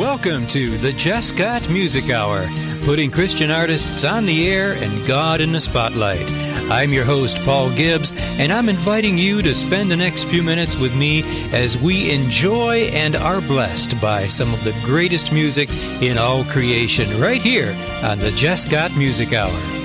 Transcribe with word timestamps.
Welcome 0.00 0.46
to 0.46 0.78
the 0.78 0.92
Jesscott 0.92 1.68
Music 1.68 2.08
Hour, 2.08 2.48
putting 2.86 3.10
Christian 3.10 3.50
artists 3.50 4.02
on 4.02 4.24
the 4.24 4.48
air 4.48 4.72
and 4.72 5.06
God 5.06 5.42
in 5.42 5.52
the 5.52 5.60
spotlight. 5.60 6.24
I'm 6.70 6.88
your 6.88 7.04
host, 7.04 7.36
Paul 7.44 7.68
Gibbs, 7.76 8.14
and 8.40 8.50
I'm 8.50 8.70
inviting 8.70 9.18
you 9.18 9.42
to 9.42 9.54
spend 9.54 9.90
the 9.90 9.98
next 9.98 10.24
few 10.24 10.42
minutes 10.42 10.80
with 10.80 10.96
me 10.98 11.22
as 11.52 11.76
we 11.76 12.14
enjoy 12.14 12.84
and 12.94 13.14
are 13.14 13.42
blessed 13.42 14.00
by 14.00 14.26
some 14.26 14.48
of 14.54 14.64
the 14.64 14.74
greatest 14.86 15.34
music 15.34 15.68
in 16.00 16.16
all 16.16 16.44
creation 16.44 17.06
right 17.20 17.42
here 17.42 17.76
on 18.02 18.18
the 18.20 18.30
Jesscott 18.30 18.96
Music 18.96 19.34
Hour. 19.34 19.79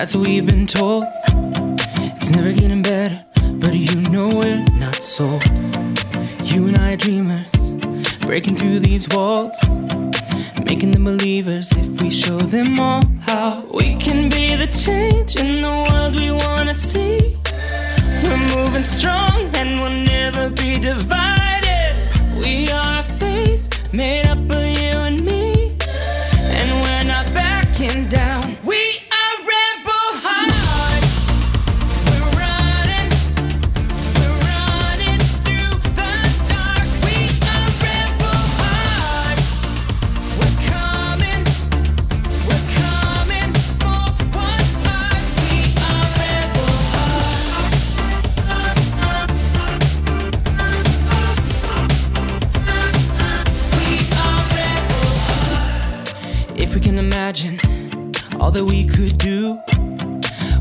That's 0.00 0.16
what 0.16 0.26
we've 0.26 0.46
been 0.46 0.66
told. 0.66 1.04
It's 2.16 2.30
never 2.30 2.54
getting 2.54 2.80
better, 2.80 3.22
but 3.60 3.74
you 3.74 4.00
know 4.08 4.28
we're 4.28 4.64
not 4.78 4.94
sold. 4.94 5.44
You 6.42 6.68
and 6.68 6.78
I 6.78 6.94
are 6.94 6.96
dreamers, 6.96 7.54
breaking 8.22 8.56
through 8.56 8.78
these 8.78 9.06
walls, 9.10 9.54
making 10.64 10.92
them 10.92 11.04
believers 11.04 11.70
if 11.72 11.86
we 12.00 12.10
show 12.10 12.38
them 12.38 12.80
all 12.80 13.02
how 13.28 13.62
we 13.74 13.94
can 13.96 14.30
be 14.30 14.56
the 14.56 14.68
change 14.68 15.36
in 15.36 15.60
the 15.60 15.74
world 15.92 16.18
we 16.18 16.30
wanna 16.30 16.72
see. 16.72 17.36
We're 18.22 18.44
moving 18.56 18.84
strong 18.84 19.50
and 19.60 19.82
we'll 19.82 20.02
never 20.16 20.48
be 20.48 20.78
divided. 20.78 21.92
We 22.42 22.70
are 22.70 23.00
a 23.00 23.04
face 23.20 23.68
made 23.92 24.26
up 24.26 24.38
of 24.38 24.64
you 24.80 24.96
and 25.08 25.20
me, 25.22 25.39
all 58.50 58.54
that 58.54 58.64
we 58.64 58.84
could 58.84 59.16
do, 59.18 59.60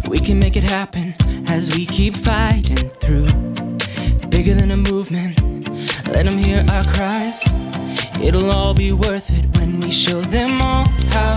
we 0.09 0.19
can 0.19 0.37
make 0.37 0.55
it 0.55 0.63
happen 0.63 1.15
as 1.47 1.75
we 1.75 1.85
keep 1.87 2.15
fighting 2.15 2.89
through. 3.01 3.27
Bigger 4.29 4.53
than 4.53 4.69
a 4.71 4.77
movement, 4.77 5.39
let 6.07 6.25
them 6.25 6.37
hear 6.37 6.63
our 6.71 6.83
cries. 6.83 7.41
It'll 8.21 8.51
all 8.51 8.75
be 8.75 8.91
worth 8.91 9.31
it 9.31 9.45
when 9.57 9.79
we 9.79 9.89
show 9.89 10.21
them 10.21 10.61
all 10.61 10.85
how 11.15 11.33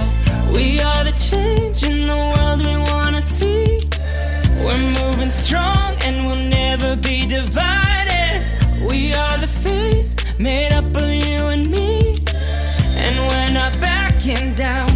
we 0.52 0.80
are 0.80 1.04
the 1.04 1.12
change 1.12 1.84
in 1.84 2.06
the 2.06 2.20
world 2.32 2.66
we 2.66 2.76
wanna 2.92 3.22
see. 3.22 3.80
We're 4.64 4.84
moving 5.00 5.30
strong 5.30 5.96
and 6.04 6.26
we'll 6.26 6.44
never 6.60 6.96
be 6.96 7.26
divided. 7.26 8.44
We 8.90 9.14
are 9.14 9.38
the 9.38 9.48
face 9.48 10.14
made 10.38 10.72
up 10.74 10.84
of 10.96 11.08
you 11.08 11.46
and 11.54 11.66
me, 11.70 12.14
and 13.04 13.14
we're 13.28 13.52
not 13.52 13.72
backing 13.80 14.54
down. 14.54 14.91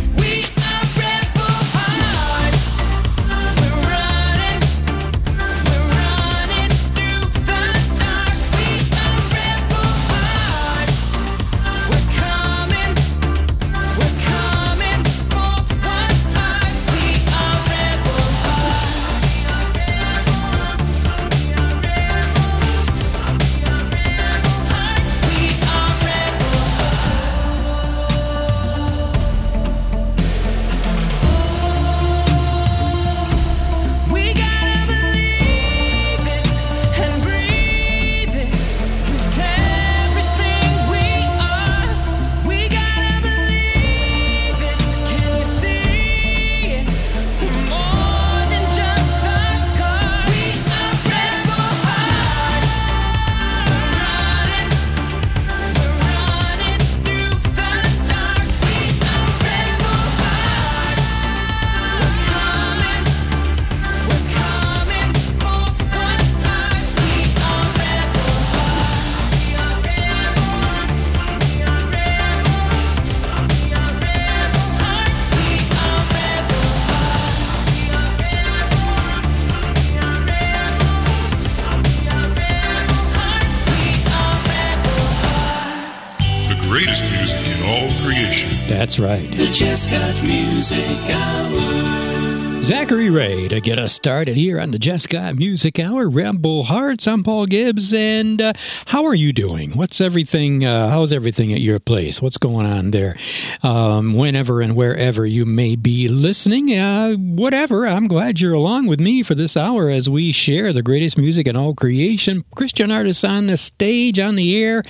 That's 88.97 89.29
right. 89.29 89.37
The 89.37 89.49
Jesscott 89.49 90.23
Music 90.23 90.89
Hour. 91.15 92.63
Zachary 92.63 93.11
Ray 93.11 93.47
to 93.49 93.61
get 93.61 93.79
us 93.79 93.93
started 93.93 94.37
here 94.39 94.59
on 94.59 94.71
the 94.71 94.79
Jesscott 94.79 95.37
Music 95.37 95.79
Hour. 95.79 96.09
Ramble 96.09 96.65
Hearts. 96.65 97.07
I'm 97.07 97.23
Paul 97.23 97.45
Gibbs, 97.45 97.93
and 97.93 98.41
uh, 98.41 98.55
how 98.87 99.05
are 99.05 99.15
you 99.15 99.35
doing? 99.35 99.73
What's 99.73 100.01
everything? 100.01 100.65
Uh, 100.65 100.89
how's 100.89 101.13
everything 101.13 101.53
at 101.53 101.61
your 101.61 101.79
place? 101.79 102.23
What's 102.23 102.39
going 102.39 102.65
on 102.65 102.91
there? 102.91 103.19
Um, 103.63 104.15
whenever 104.15 104.63
and 104.63 104.75
wherever 104.75 105.27
you 105.27 105.45
may 105.45 105.77
be 105.77 106.09
listening, 106.09 106.75
uh, 106.77 107.17
whatever. 107.17 107.87
I'm 107.87 108.09
glad 108.09 108.41
you're 108.41 108.55
along 108.55 108.87
with 108.87 108.99
me 108.99 109.23
for 109.23 109.35
this 109.35 109.59
hour 109.59 109.91
as 109.91 110.09
we 110.09 110.33
share 110.33 110.73
the 110.73 110.83
greatest 110.83 111.19
music 111.19 111.47
in 111.47 111.55
all 111.55 111.75
creation. 111.75 112.45
Christian 112.57 112.91
artists 112.91 113.25
on 113.25 113.47
the 113.47 113.59
stage, 113.59 114.19
on 114.19 114.37
the 114.37 114.57
air, 114.61 114.83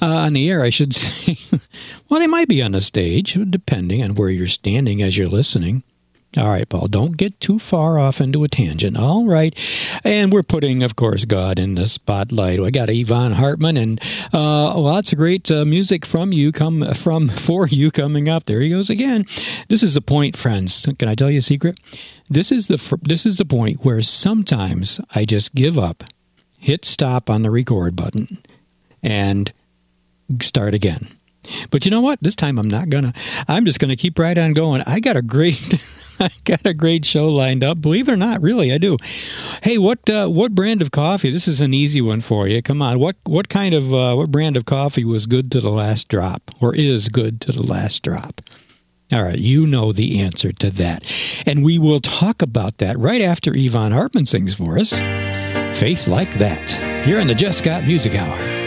uh, 0.00 0.06
on 0.06 0.32
the 0.32 0.48
air, 0.48 0.62
I 0.62 0.70
should 0.70 0.94
say. 0.94 1.36
Well, 2.08 2.20
they 2.20 2.26
might 2.26 2.48
be 2.48 2.62
on 2.62 2.72
the 2.72 2.80
stage, 2.80 3.38
depending 3.50 4.02
on 4.02 4.14
where 4.14 4.30
you're 4.30 4.46
standing 4.46 5.02
as 5.02 5.18
you're 5.18 5.28
listening. 5.28 5.82
All 6.36 6.48
right, 6.48 6.68
Paul, 6.68 6.88
don't 6.88 7.16
get 7.16 7.40
too 7.40 7.58
far 7.58 7.98
off 7.98 8.20
into 8.20 8.44
a 8.44 8.48
tangent. 8.48 8.98
All 8.98 9.26
right. 9.26 9.56
And 10.04 10.30
we're 10.30 10.42
putting, 10.42 10.82
of 10.82 10.94
course, 10.94 11.24
God 11.24 11.58
in 11.58 11.74
the 11.74 11.86
spotlight. 11.86 12.60
I 12.60 12.70
got 12.70 12.90
Yvonne 12.90 13.32
Hartman 13.32 13.78
and 13.78 13.98
uh, 14.34 14.78
lots 14.78 15.10
of 15.10 15.16
great 15.16 15.50
uh, 15.50 15.64
music 15.64 16.04
from 16.04 16.32
you, 16.32 16.52
come 16.52 16.92
from 16.94 17.28
for 17.30 17.66
you 17.66 17.90
coming 17.90 18.28
up. 18.28 18.44
There 18.44 18.60
he 18.60 18.68
goes 18.68 18.90
again. 18.90 19.24
This 19.68 19.82
is 19.82 19.94
the 19.94 20.02
point, 20.02 20.36
friends. 20.36 20.86
Can 20.98 21.08
I 21.08 21.14
tell 21.14 21.30
you 21.30 21.38
a 21.38 21.42
secret? 21.42 21.80
This 22.28 22.52
is 22.52 22.66
the 22.66 22.98
this 23.02 23.24
is 23.24 23.38
the 23.38 23.46
point 23.46 23.82
where 23.84 24.02
sometimes 24.02 25.00
I 25.14 25.24
just 25.24 25.54
give 25.54 25.78
up, 25.78 26.04
hit 26.58 26.84
stop 26.84 27.30
on 27.30 27.40
the 27.40 27.50
record 27.50 27.96
button, 27.96 28.42
and 29.02 29.50
start 30.42 30.74
again. 30.74 31.17
But 31.70 31.84
you 31.84 31.90
know 31.90 32.00
what? 32.00 32.18
This 32.22 32.36
time 32.36 32.58
I'm 32.58 32.68
not 32.68 32.88
gonna. 32.88 33.12
I'm 33.46 33.64
just 33.64 33.78
gonna 33.78 33.96
keep 33.96 34.18
right 34.18 34.36
on 34.36 34.52
going. 34.52 34.82
I 34.86 35.00
got 35.00 35.16
a 35.16 35.22
great, 35.22 35.80
I 36.20 36.30
got 36.44 36.66
a 36.66 36.74
great 36.74 37.04
show 37.04 37.28
lined 37.28 37.64
up. 37.64 37.80
Believe 37.80 38.08
it 38.08 38.12
or 38.12 38.16
not, 38.16 38.42
really, 38.42 38.72
I 38.72 38.78
do. 38.78 38.96
Hey, 39.62 39.78
what 39.78 40.08
uh, 40.08 40.28
what 40.28 40.54
brand 40.54 40.82
of 40.82 40.90
coffee? 40.90 41.30
This 41.30 41.48
is 41.48 41.60
an 41.60 41.74
easy 41.74 42.00
one 42.00 42.20
for 42.20 42.48
you. 42.48 42.62
Come 42.62 42.82
on, 42.82 42.98
what 42.98 43.16
what 43.24 43.48
kind 43.48 43.74
of 43.74 43.94
uh, 43.94 44.14
what 44.14 44.30
brand 44.30 44.56
of 44.56 44.64
coffee 44.64 45.04
was 45.04 45.26
good 45.26 45.50
to 45.52 45.60
the 45.60 45.70
last 45.70 46.08
drop, 46.08 46.50
or 46.60 46.74
is 46.74 47.08
good 47.08 47.40
to 47.42 47.52
the 47.52 47.62
last 47.62 48.02
drop? 48.02 48.40
All 49.10 49.22
right, 49.22 49.38
you 49.38 49.66
know 49.66 49.90
the 49.92 50.20
answer 50.20 50.52
to 50.52 50.70
that, 50.70 51.02
and 51.46 51.64
we 51.64 51.78
will 51.78 52.00
talk 52.00 52.42
about 52.42 52.76
that 52.78 52.98
right 52.98 53.22
after 53.22 53.54
Yvonne 53.56 53.92
Hartman 53.92 54.26
sings 54.26 54.52
for 54.52 54.78
us. 54.78 54.98
Faith 55.78 56.08
like 56.08 56.38
that 56.38 56.70
here 57.06 57.20
on 57.20 57.28
the 57.28 57.34
Jesscott 57.34 57.86
Music 57.86 58.14
Hour. 58.14 58.57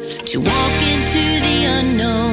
To 0.00 0.40
walk 0.40 0.82
into 0.82 1.40
the 1.44 1.64
unknown 1.78 2.29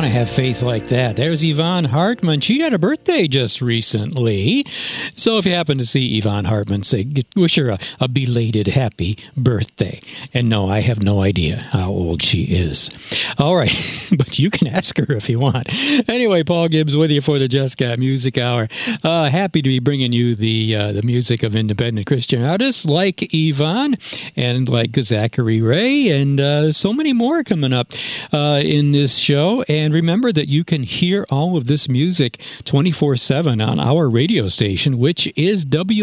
want 0.00 0.10
to 0.14 0.18
have 0.18 0.30
faith 0.30 0.62
like 0.62 0.86
that. 0.86 1.16
There's 1.16 1.44
Yvonne 1.44 1.84
Hartman. 1.84 2.40
She 2.40 2.60
had 2.60 2.72
a 2.72 2.78
birthday 2.78 3.28
just 3.28 3.60
recently. 3.60 4.64
So 5.14 5.36
if 5.36 5.44
you 5.44 5.52
happen 5.52 5.76
to 5.76 5.84
see 5.84 6.16
Yvonne 6.16 6.46
Hartman, 6.46 6.84
say, 6.84 7.06
wish 7.36 7.56
her 7.56 7.68
a, 7.68 7.78
a 8.00 8.08
belated 8.08 8.68
happy 8.68 9.18
birthday. 9.36 10.00
And 10.32 10.48
no, 10.48 10.70
I 10.70 10.80
have 10.80 11.02
no 11.02 11.20
idea 11.20 11.64
how 11.72 11.90
old 11.90 12.22
she 12.22 12.44
is. 12.44 12.90
All 13.36 13.54
right, 13.54 13.70
but 14.16 14.38
you 14.38 14.48
can 14.48 14.68
ask 14.68 14.96
her 14.96 15.12
if 15.12 15.28
you 15.28 15.38
want. 15.38 15.68
Anyway, 16.08 16.44
Paul 16.44 16.68
Gibbs 16.68 16.96
with 16.96 17.10
you 17.10 17.20
for 17.20 17.38
the 17.38 17.46
Jesscott 17.46 17.98
Music 17.98 18.38
Hour. 18.38 18.68
Uh, 19.04 19.28
happy 19.28 19.60
to 19.60 19.68
be 19.68 19.80
bringing 19.80 20.12
you 20.12 20.34
the 20.34 20.76
uh, 20.76 20.92
the 20.92 21.02
music 21.02 21.42
of 21.42 21.54
independent 21.54 22.06
Christian 22.06 22.42
artists 22.42 22.86
like 22.86 23.34
Yvonne 23.34 23.98
and 24.34 24.66
like 24.66 24.96
Zachary 24.96 25.60
Ray 25.60 26.08
and 26.08 26.40
uh, 26.40 26.72
so 26.72 26.94
many 26.94 27.12
more 27.12 27.44
coming 27.44 27.74
up 27.74 27.92
uh, 28.32 28.62
in 28.64 28.92
this 28.92 29.18
show. 29.18 29.62
And 29.68 29.89
remember 29.92 30.32
that 30.32 30.48
you 30.48 30.64
can 30.64 30.82
hear 30.82 31.26
all 31.30 31.56
of 31.56 31.66
this 31.66 31.88
music 31.88 32.40
24 32.64 33.16
7 33.16 33.60
on 33.60 33.78
our 33.78 34.08
radio 34.08 34.48
station, 34.48 34.98
which 34.98 35.32
is 35.36 35.64
WNSMDB 35.64 36.00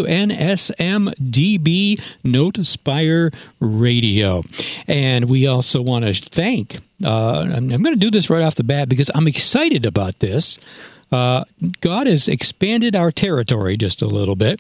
NoteSpire 2.24 3.36
Radio. 3.60 4.44
And 4.88 5.30
we 5.30 5.48
also 5.48 5.82
want 5.82 6.06
to 6.06 6.14
thank, 6.14 6.78
uh, 7.04 7.40
I'm, 7.42 7.72
I'm 7.72 7.84
going 7.84 7.96
to 7.96 7.96
do 7.96 8.12
this 8.12 8.30
right 8.30 8.44
off 8.44 8.56
the 8.56 8.64
bat 8.64 8.90
because 8.90 9.12
I'm 9.14 9.28
excited 9.28 9.86
about 9.86 10.20
this. 10.20 10.60
Uh, 11.12 11.46
God 11.82 12.08
has 12.08 12.28
expanded 12.28 12.96
our 12.96 13.12
territory 13.12 13.78
just 13.78 14.02
a 14.02 14.08
little 14.08 14.36
bit. 14.36 14.60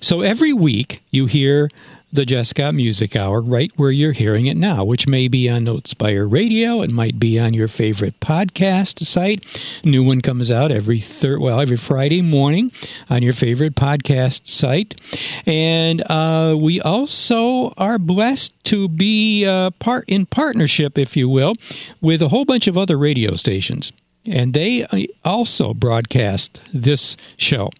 So 0.00 0.20
every 0.20 0.52
week 0.52 1.02
you 1.10 1.26
hear 1.26 1.70
the 2.16 2.24
Jesscott 2.24 2.74
Music 2.74 3.14
Hour 3.14 3.42
right 3.42 3.70
where 3.76 3.90
you're 3.90 4.12
hearing 4.12 4.46
it 4.46 4.56
now, 4.56 4.82
which 4.82 5.06
may 5.06 5.28
be 5.28 5.50
on 5.50 5.66
Notespire 5.66 6.30
Radio. 6.30 6.80
It 6.80 6.90
might 6.90 7.20
be 7.20 7.38
on 7.38 7.52
your 7.52 7.68
favorite 7.68 8.18
podcast 8.20 9.04
site. 9.04 9.44
New 9.84 10.02
one 10.02 10.22
comes 10.22 10.50
out 10.50 10.72
every 10.72 10.98
third, 10.98 11.40
well, 11.40 11.60
every 11.60 11.76
Friday 11.76 12.22
morning 12.22 12.72
on 13.10 13.22
your 13.22 13.34
favorite 13.34 13.74
podcast 13.74 14.48
site. 14.48 14.98
And 15.44 16.02
uh, 16.10 16.56
we 16.58 16.80
also 16.80 17.74
are 17.76 17.98
blessed 17.98 18.54
to 18.64 18.88
be 18.88 19.44
uh, 19.44 19.70
part 19.72 20.08
in 20.08 20.24
partnership, 20.24 20.96
if 20.96 21.18
you 21.18 21.28
will, 21.28 21.52
with 22.00 22.22
a 22.22 22.28
whole 22.28 22.46
bunch 22.46 22.66
of 22.66 22.78
other 22.78 22.96
radio 22.96 23.34
stations. 23.34 23.92
And 24.24 24.54
they 24.54 24.84
uh, 24.84 25.02
also 25.22 25.74
broadcast 25.74 26.62
this 26.72 27.18
show 27.36 27.70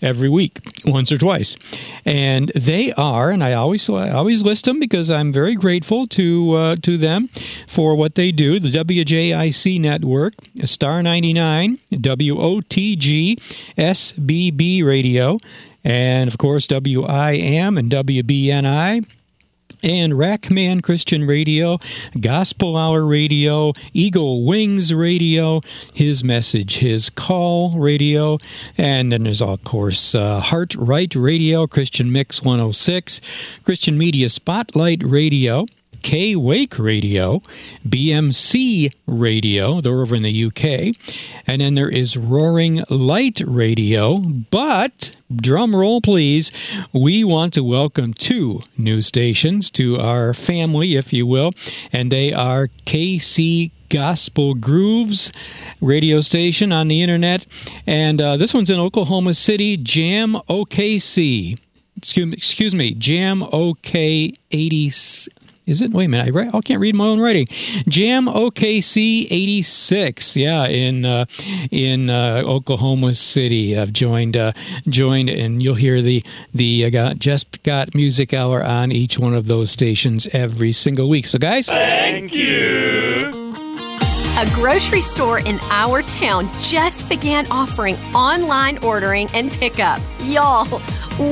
every 0.00 0.28
week, 0.28 0.60
once 0.84 1.10
or 1.12 1.18
twice. 1.18 1.56
And 2.04 2.50
they 2.54 2.92
are, 2.92 3.30
and 3.30 3.42
I 3.42 3.52
always 3.52 3.88
I 3.88 4.10
always 4.10 4.42
list 4.42 4.64
them 4.64 4.80
because 4.80 5.10
I'm 5.10 5.32
very 5.32 5.54
grateful 5.54 6.06
to 6.08 6.54
uh, 6.54 6.76
to 6.76 6.96
them 6.96 7.28
for 7.66 7.94
what 7.94 8.14
they 8.14 8.32
do. 8.32 8.58
The 8.60 8.68
WJIC 8.68 9.80
network, 9.80 10.34
Star 10.64 11.02
99, 11.02 11.78
WOTG, 11.92 13.40
SBB 13.76 14.84
Radio, 14.84 15.38
and 15.84 16.28
of 16.28 16.38
course 16.38 16.66
WIM 16.70 17.78
and 17.78 17.90
WBNI 17.90 19.06
and 19.82 20.14
Rackman 20.14 20.82
Christian 20.82 21.26
Radio, 21.26 21.78
Gospel 22.20 22.76
Hour 22.76 23.04
Radio, 23.04 23.72
Eagle 23.92 24.44
Wings 24.44 24.92
Radio, 24.92 25.60
His 25.94 26.24
Message, 26.24 26.78
His 26.78 27.10
Call 27.10 27.78
Radio, 27.78 28.38
and 28.78 29.12
then 29.12 29.24
there's 29.24 29.42
of 29.42 29.62
course 29.64 30.14
uh, 30.14 30.40
Heart 30.40 30.74
Right 30.76 31.14
Radio, 31.14 31.66
Christian 31.66 32.10
Mix 32.12 32.42
106, 32.42 33.20
Christian 33.64 33.98
Media 33.98 34.28
Spotlight 34.28 35.02
Radio. 35.04 35.66
K 36.06 36.36
Wake 36.36 36.78
Radio, 36.78 37.42
BMC 37.84 38.92
Radio, 39.08 39.80
they're 39.80 40.00
over 40.00 40.14
in 40.14 40.22
the 40.22 40.44
UK, 40.44 40.94
and 41.48 41.60
then 41.60 41.74
there 41.74 41.88
is 41.88 42.16
Roaring 42.16 42.84
Light 42.88 43.42
Radio. 43.44 44.18
But, 44.18 45.16
drum 45.34 45.74
roll 45.74 46.00
please, 46.00 46.52
we 46.92 47.24
want 47.24 47.54
to 47.54 47.64
welcome 47.64 48.14
two 48.14 48.62
new 48.78 49.02
stations 49.02 49.68
to 49.72 49.98
our 49.98 50.32
family, 50.32 50.94
if 50.94 51.12
you 51.12 51.26
will, 51.26 51.50
and 51.92 52.12
they 52.12 52.32
are 52.32 52.68
KC 52.84 53.72
Gospel 53.88 54.54
Grooves 54.54 55.32
radio 55.80 56.20
station 56.20 56.70
on 56.70 56.86
the 56.86 57.02
internet. 57.02 57.46
And 57.84 58.22
uh, 58.22 58.36
this 58.36 58.54
one's 58.54 58.70
in 58.70 58.78
Oklahoma 58.78 59.34
City, 59.34 59.76
Jam 59.76 60.34
OKC. 60.48 61.58
Excuse, 61.96 62.32
excuse 62.32 62.76
me, 62.76 62.94
Jam 62.94 63.42
OK 63.50 64.32
80. 64.52 64.90
Is 65.66 65.80
it? 65.82 65.90
Wait 65.90 66.04
a 66.04 66.08
minute. 66.08 66.28
I, 66.28 66.30
write, 66.30 66.54
I 66.54 66.60
can't 66.60 66.80
read 66.80 66.94
my 66.94 67.06
own 67.06 67.18
writing. 67.18 67.48
Jam 67.88 68.26
OKC 68.26 69.26
86. 69.28 70.36
Yeah, 70.36 70.66
in 70.68 71.04
uh, 71.04 71.24
in 71.72 72.08
uh, 72.08 72.42
Oklahoma 72.46 73.14
City. 73.14 73.76
I've 73.76 73.92
joined 73.92 74.36
uh, 74.36 74.52
joined, 74.88 75.28
and 75.28 75.60
you'll 75.60 75.74
hear 75.74 76.00
the 76.02 76.22
the 76.54 76.84
uh, 76.84 76.90
got, 76.90 77.16
Jesscott 77.16 77.96
music 77.96 78.32
hour 78.32 78.62
on 78.62 78.92
each 78.92 79.18
one 79.18 79.34
of 79.34 79.48
those 79.48 79.72
stations 79.72 80.28
every 80.32 80.70
single 80.70 81.08
week. 81.08 81.26
So, 81.26 81.36
guys, 81.36 81.66
Thank 81.66 82.32
you. 82.32 83.32
A 84.38 84.46
grocery 84.54 85.00
store 85.00 85.40
in 85.40 85.58
our 85.70 86.02
town 86.02 86.48
just 86.60 87.08
began 87.08 87.50
offering 87.50 87.96
online 88.14 88.78
ordering 88.84 89.28
and 89.34 89.50
pickup. 89.50 89.98
Y'all, 90.24 90.80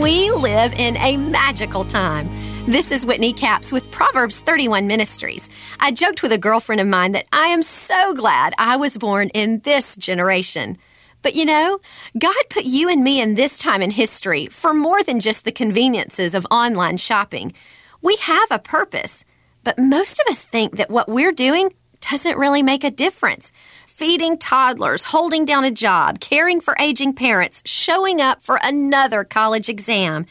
we 0.00 0.30
live 0.32 0.72
in 0.72 0.96
a 0.96 1.18
magical 1.18 1.84
time. 1.84 2.26
This 2.66 2.90
is 2.90 3.04
Whitney 3.04 3.34
Capps 3.34 3.70
with 3.70 3.90
Proverbs 3.90 4.40
31 4.40 4.86
Ministries. 4.86 5.50
I 5.80 5.92
joked 5.92 6.22
with 6.22 6.32
a 6.32 6.38
girlfriend 6.38 6.80
of 6.80 6.86
mine 6.86 7.12
that 7.12 7.26
I 7.30 7.48
am 7.48 7.62
so 7.62 8.14
glad 8.14 8.54
I 8.56 8.76
was 8.76 8.96
born 8.96 9.28
in 9.28 9.58
this 9.60 9.94
generation. 9.96 10.78
But 11.20 11.34
you 11.34 11.44
know, 11.44 11.78
God 12.18 12.34
put 12.48 12.64
you 12.64 12.88
and 12.88 13.04
me 13.04 13.20
in 13.20 13.34
this 13.34 13.58
time 13.58 13.82
in 13.82 13.90
history 13.90 14.46
for 14.46 14.72
more 14.72 15.02
than 15.02 15.20
just 15.20 15.44
the 15.44 15.52
conveniences 15.52 16.32
of 16.32 16.46
online 16.50 16.96
shopping. 16.96 17.52
We 18.00 18.16
have 18.16 18.50
a 18.50 18.58
purpose, 18.58 19.26
but 19.62 19.78
most 19.78 20.18
of 20.20 20.30
us 20.30 20.42
think 20.42 20.78
that 20.78 20.90
what 20.90 21.06
we're 21.06 21.32
doing 21.32 21.70
doesn't 22.00 22.38
really 22.38 22.62
make 22.62 22.82
a 22.82 22.90
difference. 22.90 23.52
Feeding 23.86 24.38
toddlers, 24.38 25.04
holding 25.04 25.44
down 25.44 25.64
a 25.64 25.70
job, 25.70 26.18
caring 26.18 26.62
for 26.62 26.74
aging 26.80 27.12
parents, 27.12 27.62
showing 27.66 28.22
up 28.22 28.40
for 28.40 28.58
another 28.62 29.22
college 29.22 29.68
exam. 29.68 30.24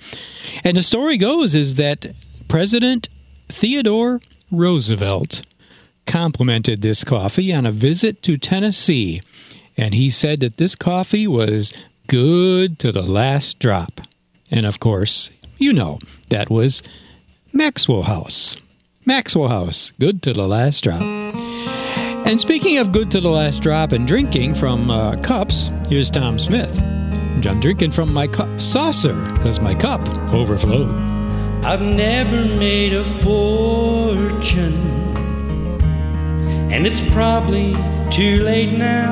And 0.64 0.76
the 0.76 0.84
story 0.84 1.18
goes 1.18 1.56
is 1.56 1.76
that 1.76 2.14
President 2.50 3.08
Theodore 3.48 4.20
Roosevelt 4.52 5.42
complimented 6.06 6.82
this 6.82 7.06
coffee 7.06 7.54
on 7.54 7.66
a 7.66 7.72
visit 7.72 8.22
to 8.24 8.38
Tennessee. 8.38 9.22
And 9.78 9.96
he 9.96 10.10
said 10.10 10.42
that 10.42 10.58
this 10.58 10.76
coffee 10.76 11.28
was 11.28 11.72
good 12.08 12.78
to 12.80 12.92
the 12.92 13.04
last 13.04 13.58
drop. 13.60 14.02
And 14.52 14.66
of 14.66 14.82
course, 14.82 15.32
you 15.58 15.72
know, 15.72 15.98
that 16.28 16.50
was 16.50 16.84
Maxwell 17.54 18.04
House. 18.04 18.58
Maxwell 19.06 19.48
House, 19.48 19.92
good 19.92 20.22
to 20.24 20.34
the 20.34 20.48
last 20.48 20.84
drop. 20.84 21.02
And 22.32 22.40
speaking 22.40 22.78
of 22.78 22.94
good 22.94 23.12
to 23.12 23.20
the 23.20 23.30
last 23.30 23.62
drop 23.62 23.92
and 23.92 24.08
drinking 24.08 24.56
from 24.56 24.90
uh, 24.90 25.18
cups, 25.18 25.70
here's 25.90 26.10
Tom 26.10 26.40
Smith. 26.40 26.80
I'm 26.80 27.60
drinking 27.60 27.92
from 27.92 28.14
my 28.14 28.26
cup 28.26 28.62
saucer 28.62 29.14
because 29.34 29.60
my 29.60 29.76
cup 29.76 30.00
overflowed. 30.34 30.96
I've 31.66 31.82
never 31.82 32.46
made 32.56 32.94
a 32.94 33.04
fortune, 33.04 34.72
and 36.72 36.88
it's 36.88 37.02
probably 37.10 37.76
too 38.10 38.42
late 38.44 38.78
now. 38.78 39.12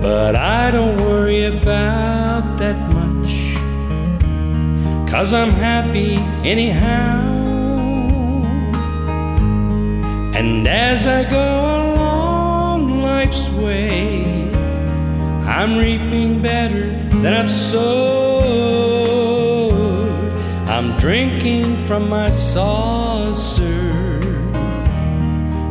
But 0.00 0.36
I 0.36 0.70
don't 0.70 1.02
worry 1.02 1.44
about 1.44 2.56
that 2.60 2.78
much, 2.94 3.56
cause 5.06 5.34
I'm 5.34 5.50
happy 5.50 6.14
anyhow. 6.48 7.39
And 10.40 10.66
as 10.66 11.06
I 11.06 11.28
go 11.28 11.36
along 11.38 13.02
life's 13.02 13.50
way, 13.50 14.50
I'm 15.44 15.76
reaping 15.76 16.40
better 16.40 16.92
than 17.20 17.34
I've 17.34 17.50
sowed. 17.50 18.00
I'm 20.66 20.96
drinking 20.96 21.86
from 21.86 22.08
my 22.08 22.30
saucer, 22.30 23.68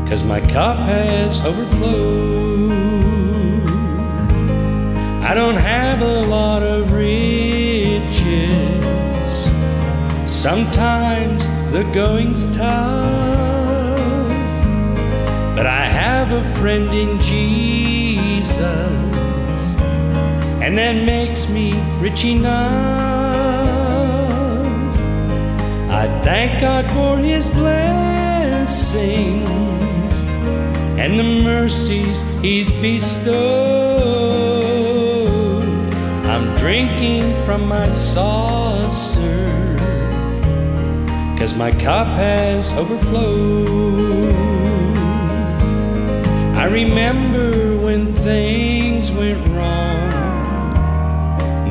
cause 0.07 0.23
my 0.23 0.39
cup 0.39 0.77
has 0.77 1.41
overflowed. 1.43 2.71
I 5.23 5.33
don't 5.33 5.57
have 5.57 6.03
a 6.03 6.21
lot 6.27 6.61
of 6.61 6.91
riches. 6.93 8.19
Sometimes 10.31 11.47
the 11.71 11.89
going's 11.91 12.45
tough. 12.55 13.58
But 15.59 15.67
I 15.67 15.87
have 15.87 16.31
a 16.31 16.41
friend 16.57 16.93
in 16.93 17.19
Jesus, 17.19 18.61
and 20.63 20.77
that 20.77 20.95
makes 21.05 21.49
me 21.49 21.73
rich 21.99 22.23
enough. 22.23 22.55
I 25.91 26.07
thank 26.23 26.61
God 26.61 26.85
for 26.91 27.17
His 27.17 27.49
blessings 27.49 29.01
and 30.97 31.19
the 31.19 31.25
mercies 31.43 32.23
He's 32.41 32.71
bestowed. 32.71 33.33
I'm 36.23 36.55
drinking 36.55 37.35
from 37.43 37.67
my 37.67 37.89
saucer, 37.89 39.75
cause 41.37 41.53
my 41.53 41.71
cup 41.71 42.07
has 42.07 42.71
overflowed. 42.71 44.28
Remember 46.71 47.77
when 47.77 48.13
things 48.13 49.11
went 49.11 49.45
wrong. 49.49 50.09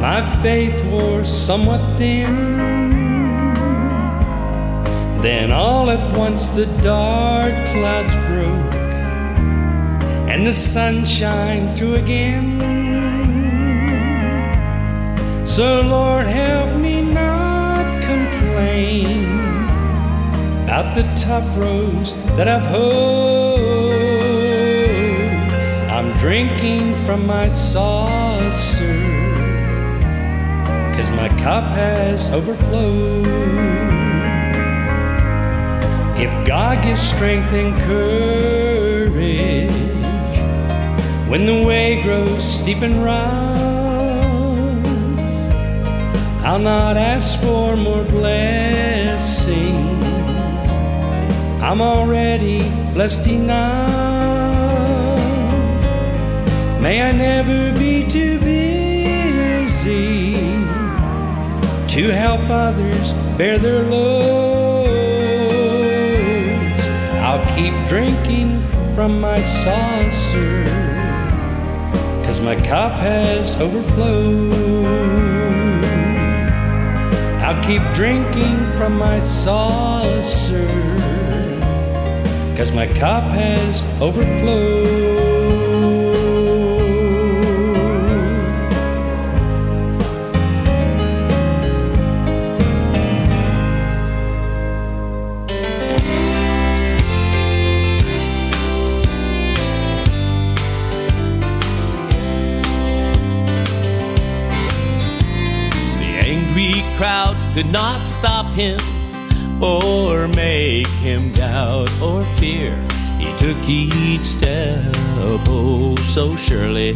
My 0.01 0.25
faith 0.43 0.85
wore 0.87 1.25
somewhat 1.25 1.81
thin. 1.97 2.59
Then 5.23 5.53
all 5.53 5.89
at 5.91 6.17
once 6.17 6.49
the 6.51 6.67
dark 6.83 7.55
clouds 7.69 8.15
broke 8.27 8.75
and 10.29 10.47
the 10.47 10.53
sun 10.53 11.05
shined 11.05 11.79
through 11.79 11.95
again. 11.95 12.59
So, 15.47 15.81
Lord, 15.81 16.27
help 16.27 16.79
me 16.81 17.03
not 17.03 18.03
complain 18.03 19.25
about 20.65 20.95
the 20.95 21.03
tough 21.17 21.57
roads 21.57 22.13
that 22.37 22.47
I've 22.47 22.67
hoed. 22.67 23.58
I'm 26.09 26.17
drinking 26.17 27.05
from 27.05 27.27
my 27.27 27.49
saucer, 27.51 28.99
cause 30.97 31.11
my 31.11 31.29
cup 31.41 31.65
has 31.65 32.31
overflowed. 32.31 33.27
If 36.17 36.47
God 36.47 36.83
gives 36.83 37.03
strength 37.03 37.53
and 37.53 37.77
courage 37.83 39.71
when 41.29 41.45
the 41.45 41.63
way 41.67 42.03
grows 42.03 42.43
steep 42.43 42.81
and 42.81 43.05
rough, 43.05 43.59
I'll 46.43 46.59
not 46.59 46.97
ask 46.97 47.39
for 47.39 47.77
more 47.77 48.05
blessings. 48.05 49.59
I'm 51.63 51.83
already 51.83 52.63
blessed 52.95 53.27
enough. 53.27 53.98
May 56.81 57.03
I 57.03 57.11
never 57.11 57.73
be 57.77 58.07
too 58.07 58.39
busy 58.39 60.35
to 61.89 62.13
help 62.13 62.49
others 62.49 63.13
bear 63.37 63.59
their 63.59 63.83
loads. 63.83 64.89
I'll 67.19 67.45
keep 67.57 67.75
drinking 67.89 68.63
from 68.95 69.21
my 69.21 69.41
saucer, 69.41 70.65
cause 72.25 72.41
my 72.41 72.55
cup 72.55 72.93
has 72.93 73.61
overflowed. 73.61 74.55
I'll 77.43 77.61
keep 77.65 77.83
drinking 77.93 78.57
from 78.79 78.97
my 78.97 79.19
saucer, 79.19 80.69
cause 82.57 82.73
my 82.73 82.87
cup 82.87 83.25
has 83.25 83.83
overflowed. 84.01 85.08
Could 107.63 107.73
not 107.73 108.05
stop 108.05 108.47
him 108.55 108.79
or 109.61 110.29
make 110.29 110.87
him 111.03 111.33
doubt 111.33 111.91
or 112.01 112.23
fear. 112.39 112.77
He 113.19 113.37
took 113.37 113.57
each 113.69 114.23
step 114.23 114.93
oh 115.49 115.97
so 115.97 116.37
surely 116.37 116.95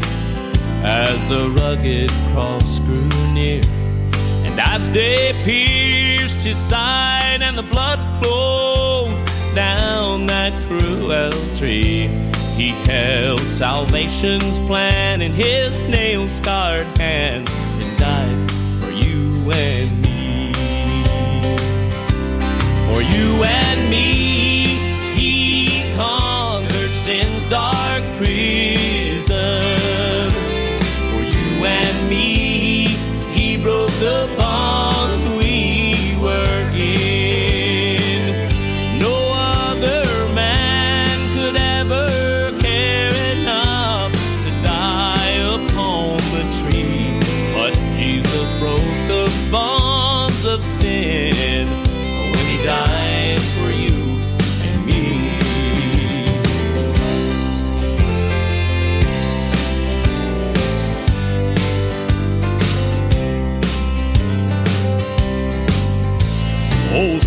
as 0.85 1.27
the 1.27 1.53
rugged 1.59 2.11
cross 2.31 2.79
grew 2.79 3.09
near. 3.35 3.65
And 4.47 4.61
as 4.61 4.89
they 4.93 5.33
pierced 5.43 6.45
his 6.45 6.59
side 6.59 7.43
and 7.43 7.59
the 7.59 7.65
blood 7.65 7.99
flowed 8.23 9.11
down 9.57 10.29
that 10.29 10.53
cruel 10.69 11.33
tree, 11.57 12.07
he 12.55 12.69
held 12.87 13.41
salvation's 13.41 14.61
plan 14.69 15.23
in 15.23 15.33
his 15.33 15.83
nail 15.89 16.29
scarred 16.29 16.87
hands 16.99 17.51
and 17.51 17.99
died 17.99 18.51
for 18.81 18.93
you 18.93 19.51
and 19.51 20.02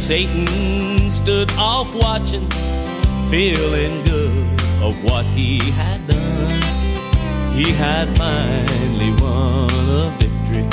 Satan 0.06 1.10
stood 1.10 1.52
off 1.54 1.96
watching, 1.96 2.48
feeling 3.28 4.04
good 4.04 4.62
of 4.84 5.04
what 5.04 5.26
he 5.26 5.58
had 5.72 6.06
done. 6.06 6.62
He 7.54 7.72
had 7.72 8.16
finally 8.16 9.10
won 9.20 9.68
a 9.90 10.16
victory. 10.20 10.70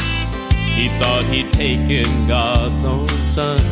He 0.74 0.88
thought 0.98 1.24
he'd 1.30 1.50
taken 1.54 2.04
God's 2.28 2.84
own 2.84 3.08
son. 3.08 3.64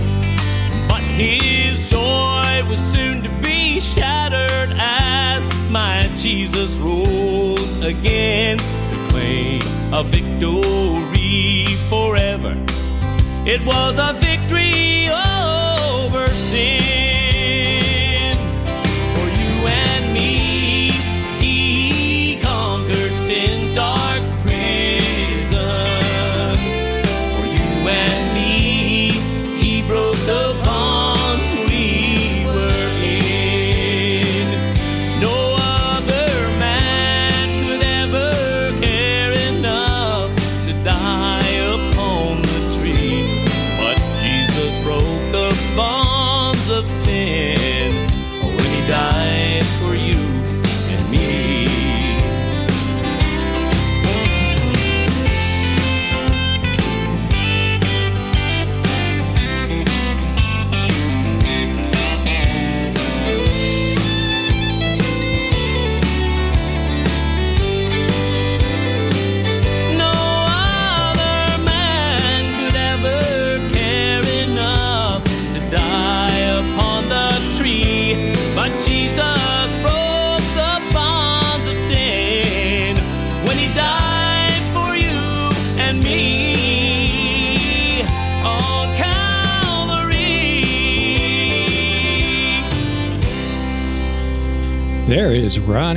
But 0.89 1.03
his 1.03 1.91
joy 1.91 2.65
was 2.67 2.81
soon 2.81 3.23
to 3.23 3.29
be 3.43 3.81
shattered 3.81 4.75
as 4.79 5.71
my 5.71 6.11
Jesus 6.17 6.79
rose 6.79 7.75
again 7.85 8.57
to 8.57 9.09
claim 9.11 9.61
a 9.93 10.03
victory 10.05 11.67
forever. 11.91 12.57
It 13.47 13.65
was 13.65 13.99
a 13.99 14.13
victory 14.13 15.09
over 15.09 16.29
sin. 16.29 16.80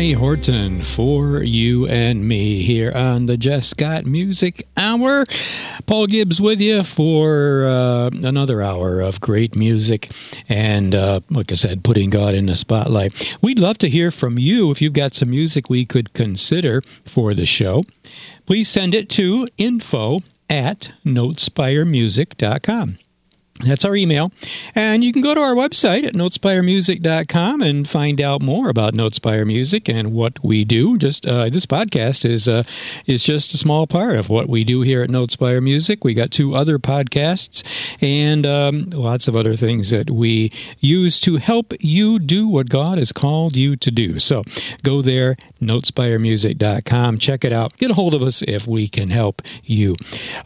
Ronnie 0.03 0.13
Horton 0.15 0.83
for 0.83 1.41
you 1.43 1.87
and 1.87 2.27
me 2.27 2.61
here 2.63 2.91
on 2.91 3.27
the 3.27 3.37
Jesscott 3.37 4.05
Music 4.05 4.67
Hour. 4.75 5.23
Paul 5.85 6.07
Gibbs 6.07 6.41
with 6.41 6.59
you 6.59 6.83
for 6.83 7.63
uh, 7.65 8.09
another 8.21 8.61
hour 8.61 8.99
of 8.99 9.21
great 9.21 9.55
music 9.55 10.11
and, 10.49 10.93
uh, 10.93 11.21
like 11.29 11.53
I 11.53 11.55
said, 11.55 11.85
putting 11.85 12.09
God 12.09 12.35
in 12.35 12.47
the 12.47 12.57
spotlight. 12.57 13.37
We'd 13.41 13.59
love 13.59 13.77
to 13.77 13.89
hear 13.89 14.11
from 14.11 14.37
you 14.37 14.71
if 14.71 14.81
you've 14.81 14.91
got 14.91 15.13
some 15.13 15.29
music 15.29 15.69
we 15.69 15.85
could 15.85 16.11
consider 16.11 16.81
for 17.05 17.33
the 17.33 17.45
show. 17.45 17.85
Please 18.45 18.67
send 18.67 18.93
it 18.93 19.07
to 19.11 19.47
info 19.57 20.21
at 20.49 20.91
notespiremusic.com. 21.05 22.97
That's 23.59 23.85
our 23.85 23.95
email. 23.95 24.31
And 24.73 25.03
you 25.03 25.13
can 25.13 25.21
go 25.21 25.35
to 25.35 25.39
our 25.39 25.53
website 25.53 26.05
at 26.05 26.15
notespiremusic.com 26.15 27.61
and 27.61 27.87
find 27.87 28.19
out 28.19 28.41
more 28.41 28.67
about 28.67 28.93
Notespire 28.93 29.45
Music 29.45 29.87
and 29.87 30.11
what 30.11 30.43
we 30.43 30.65
do. 30.65 30.97
Just 30.97 31.25
uh, 31.25 31.49
this 31.49 31.65
podcast 31.65 32.25
is 32.29 32.47
uh, 32.49 32.63
is 33.05 33.23
just 33.23 33.53
a 33.53 33.57
small 33.57 33.85
part 33.85 34.17
of 34.17 34.27
what 34.27 34.49
we 34.49 34.63
do 34.63 34.81
here 34.81 35.03
at 35.03 35.09
Notespire 35.09 35.61
Music. 35.61 36.03
We 36.03 36.13
got 36.13 36.31
two 36.31 36.55
other 36.55 36.79
podcasts 36.79 37.65
and 38.01 38.45
um, 38.45 38.89
lots 38.89 39.27
of 39.27 39.35
other 39.35 39.55
things 39.55 39.91
that 39.91 40.09
we 40.09 40.51
use 40.79 41.19
to 41.21 41.37
help 41.37 41.73
you 41.79 42.17
do 42.19 42.47
what 42.47 42.69
God 42.69 42.97
has 42.97 43.11
called 43.11 43.55
you 43.55 43.75
to 43.75 43.91
do. 43.91 44.17
So 44.17 44.43
go 44.81 45.01
there, 45.03 45.37
notespiremusic.com. 45.61 47.19
Check 47.19 47.45
it 47.45 47.53
out. 47.53 47.77
Get 47.77 47.91
a 47.91 47.93
hold 47.93 48.15
of 48.15 48.23
us 48.23 48.41
if 48.41 48.65
we 48.67 48.87
can 48.87 49.11
help 49.11 49.41
you. 49.63 49.95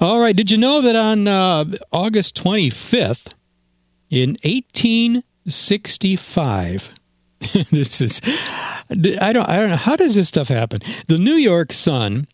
All 0.02 0.20
right. 0.20 0.36
Did 0.36 0.52
you 0.52 0.58
know 0.58 0.82
that 0.82 0.96
on 0.96 1.28
uh, 1.28 1.66
August 1.92 2.36
25th, 2.44 2.97
in 4.10 4.32
1865, 4.44 6.90
this 7.72 8.02
is 8.02 8.20
I 8.90 9.34
don't 9.34 9.48
I 9.48 9.58
don't 9.58 9.70
know 9.70 9.76
how 9.76 9.96
does 9.96 10.16
this 10.16 10.28
stuff 10.28 10.48
happen. 10.48 10.80
The 11.08 11.18
New 11.18 11.36
York 11.36 11.74
Sun 11.74 12.26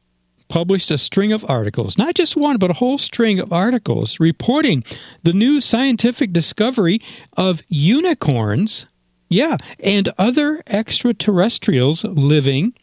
published 0.48 0.92
a 0.92 0.98
string 0.98 1.34
of 1.34 1.44
articles, 1.50 1.98
not 1.98 2.16
just 2.16 2.38
one, 2.38 2.58
but 2.58 2.70
a 2.70 2.74
whole 2.74 2.98
string 2.98 3.40
of 3.40 3.52
articles 3.52 4.20
reporting 4.20 4.84
the 5.24 5.34
new 5.34 5.60
scientific 5.60 6.32
discovery 6.32 7.02
of 7.36 7.62
unicorns, 7.70 8.86
yeah, 9.30 9.58
and 9.80 10.10
other 10.18 10.62
extraterrestrials 10.68 12.06
living, 12.06 12.74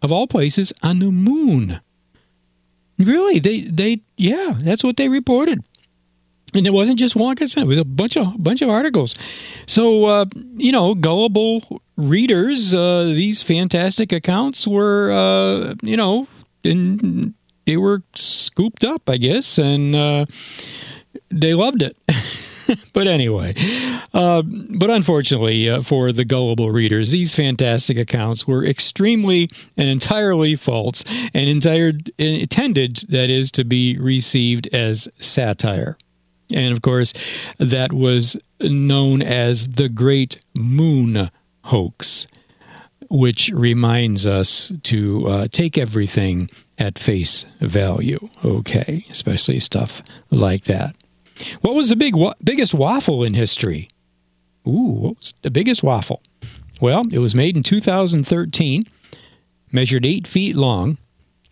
of 0.00 0.10
all 0.10 0.26
places, 0.26 0.72
on 0.82 0.98
the 0.98 1.10
moon. 1.10 1.78
Really, 2.98 3.38
they, 3.38 3.62
they, 3.62 4.00
yeah, 4.16 4.54
that's 4.58 4.82
what 4.82 4.96
they 4.96 5.10
reported 5.10 5.62
and 6.54 6.66
it 6.66 6.72
wasn't 6.72 6.98
just 6.98 7.16
like 7.16 7.40
it 7.40 7.66
was 7.66 7.78
a 7.78 7.84
bunch 7.84 8.16
of 8.16 8.42
bunch 8.42 8.62
of 8.62 8.68
articles. 8.68 9.14
So 9.66 10.04
uh, 10.06 10.26
you 10.56 10.72
know, 10.72 10.94
gullible 10.94 11.82
readers, 11.96 12.74
uh, 12.74 13.04
these 13.04 13.42
fantastic 13.42 14.12
accounts 14.12 14.66
were 14.66 15.10
uh, 15.12 15.74
you 15.82 15.96
know, 15.96 16.28
and 16.64 17.34
they 17.66 17.76
were 17.76 18.02
scooped 18.14 18.84
up, 18.84 19.08
I 19.08 19.16
guess, 19.16 19.58
and 19.58 19.94
uh, 19.94 20.26
they 21.28 21.54
loved 21.54 21.82
it. 21.82 21.96
but 22.92 23.06
anyway, 23.06 23.54
uh, 24.14 24.42
but 24.42 24.90
unfortunately 24.90 25.68
uh, 25.68 25.82
for 25.82 26.12
the 26.12 26.24
gullible 26.24 26.70
readers, 26.70 27.12
these 27.12 27.34
fantastic 27.34 27.98
accounts 27.98 28.46
were 28.46 28.64
extremely 28.64 29.48
and 29.76 29.88
entirely 29.88 30.56
false 30.56 31.04
and 31.34 31.48
entire, 31.48 31.92
intended, 32.18 32.96
that 33.08 33.30
is, 33.30 33.50
to 33.52 33.64
be 33.64 33.98
received 33.98 34.68
as 34.72 35.08
satire. 35.18 35.96
And 36.52 36.72
of 36.72 36.82
course, 36.82 37.12
that 37.58 37.92
was 37.92 38.36
known 38.60 39.22
as 39.22 39.68
the 39.68 39.88
Great 39.88 40.38
Moon 40.54 41.30
Hoax, 41.64 42.26
which 43.08 43.50
reminds 43.54 44.26
us 44.26 44.72
to 44.84 45.26
uh, 45.26 45.48
take 45.48 45.78
everything 45.78 46.50
at 46.78 46.98
face 46.98 47.44
value, 47.60 48.28
okay? 48.44 49.04
Especially 49.10 49.60
stuff 49.60 50.02
like 50.30 50.64
that. 50.64 50.96
What 51.60 51.74
was 51.74 51.88
the 51.88 51.96
big 51.96 52.14
wa- 52.16 52.34
biggest 52.42 52.74
waffle 52.74 53.22
in 53.24 53.34
history? 53.34 53.88
Ooh, 54.66 54.92
what 54.92 55.16
was 55.18 55.34
the 55.42 55.50
biggest 55.50 55.82
waffle? 55.82 56.22
Well, 56.80 57.04
it 57.12 57.18
was 57.18 57.34
made 57.34 57.56
in 57.56 57.62
2013, 57.62 58.84
measured 59.72 60.06
eight 60.06 60.26
feet 60.26 60.54
long, 60.54 60.98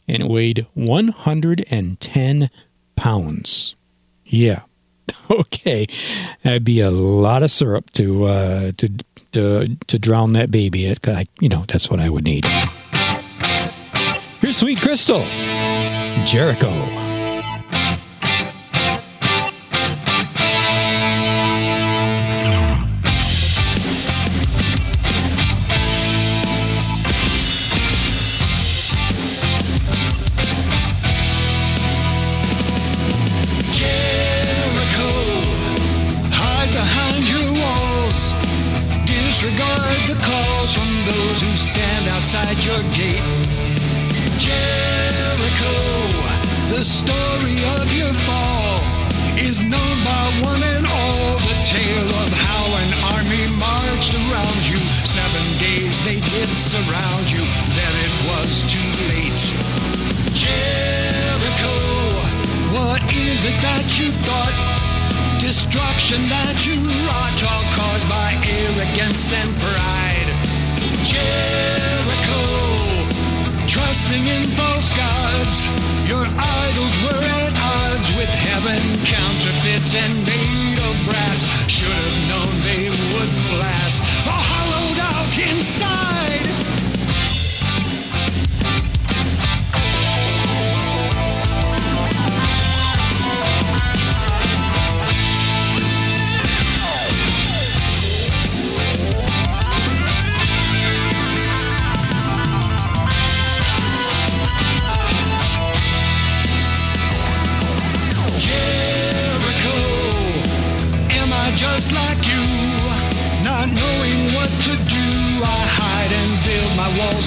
and 0.07 0.23
it 0.23 0.29
weighed 0.29 0.67
110 0.75 2.51
pounds. 2.97 3.77
Yeah, 4.25 4.63
okay, 5.31 5.87
that'd 6.43 6.65
be 6.65 6.81
a 6.81 6.91
lot 6.91 7.43
of 7.43 7.51
syrup 7.51 7.91
to 7.93 8.25
uh, 8.25 8.73
to 8.77 8.91
to 9.33 9.77
to 9.87 9.99
drown 9.99 10.33
that 10.35 10.51
baby. 10.51 10.87
It, 10.87 11.07
I, 11.09 11.27
you 11.41 11.49
know, 11.49 11.65
that's 11.69 11.91
what 11.91 12.01
I 12.01 12.09
would 12.09 12.25
need. 12.25 12.45
Here's 14.41 14.57
Sweet 14.57 14.81
Crystal, 14.81 15.23
Jericho. 16.25 17.08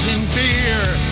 in 0.07 0.19
fear. 0.19 1.10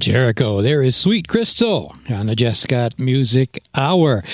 Jericho. 0.00 0.62
There 0.62 0.82
is 0.82 0.96
Sweet 0.96 1.28
Crystal 1.28 1.94
on 2.08 2.26
the 2.26 2.34
Jesscott 2.34 2.98
Music 2.98 3.62
Hour. 3.74 4.24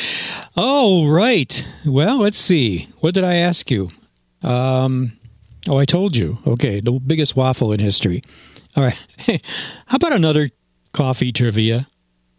Oh, 0.57 1.09
right. 1.09 1.67
Well, 1.85 2.19
let's 2.19 2.39
see. 2.39 2.89
What 3.01 3.15
did 3.15 3.25
I 3.25 3.35
ask 3.35 3.71
you? 3.71 3.91
Um, 4.43 5.19
oh, 5.69 5.77
I 5.77 5.85
told 5.85 6.17
you. 6.17 6.39
Okay, 6.47 6.81
the 6.81 6.93
biggest 6.93 7.37
waffle 7.37 7.73
in 7.73 7.81
history. 7.81 8.23
All 8.77 8.85
right. 8.85 8.99
How 9.87 9.97
about 9.97 10.13
another 10.13 10.51
coffee 10.93 11.33
trivia? 11.33 11.89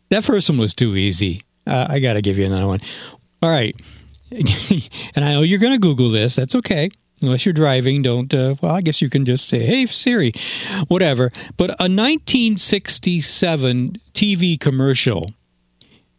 That 0.10 0.24
first 0.24 0.50
one 0.50 0.58
was 0.58 0.74
too 0.74 0.96
easy. 0.96 1.42
Uh, 1.68 1.88
I 1.90 2.00
got 2.00 2.14
to 2.14 2.22
give 2.22 2.38
you 2.38 2.46
another 2.46 2.68
one. 2.68 2.80
All 3.44 3.50
right. 3.50 3.76
and 4.32 5.26
I 5.26 5.34
know 5.34 5.42
you're 5.42 5.60
going 5.60 5.74
to 5.74 5.80
Google 5.80 6.10
this. 6.10 6.36
That's 6.36 6.56
okay 6.56 6.90
unless 7.22 7.46
you're 7.46 7.54
driving 7.54 8.02
don't 8.02 8.34
uh, 8.34 8.56
well 8.62 8.74
i 8.74 8.82
guess 8.82 9.02
you 9.02 9.10
can 9.10 9.26
just 9.26 9.48
say 9.48 9.66
hey 9.66 9.86
siri 9.86 10.34
whatever. 10.88 11.32
But 11.56 11.72
a 11.72 11.90
1967 11.90 13.98
tv 14.14 14.60
commercial 14.60 15.32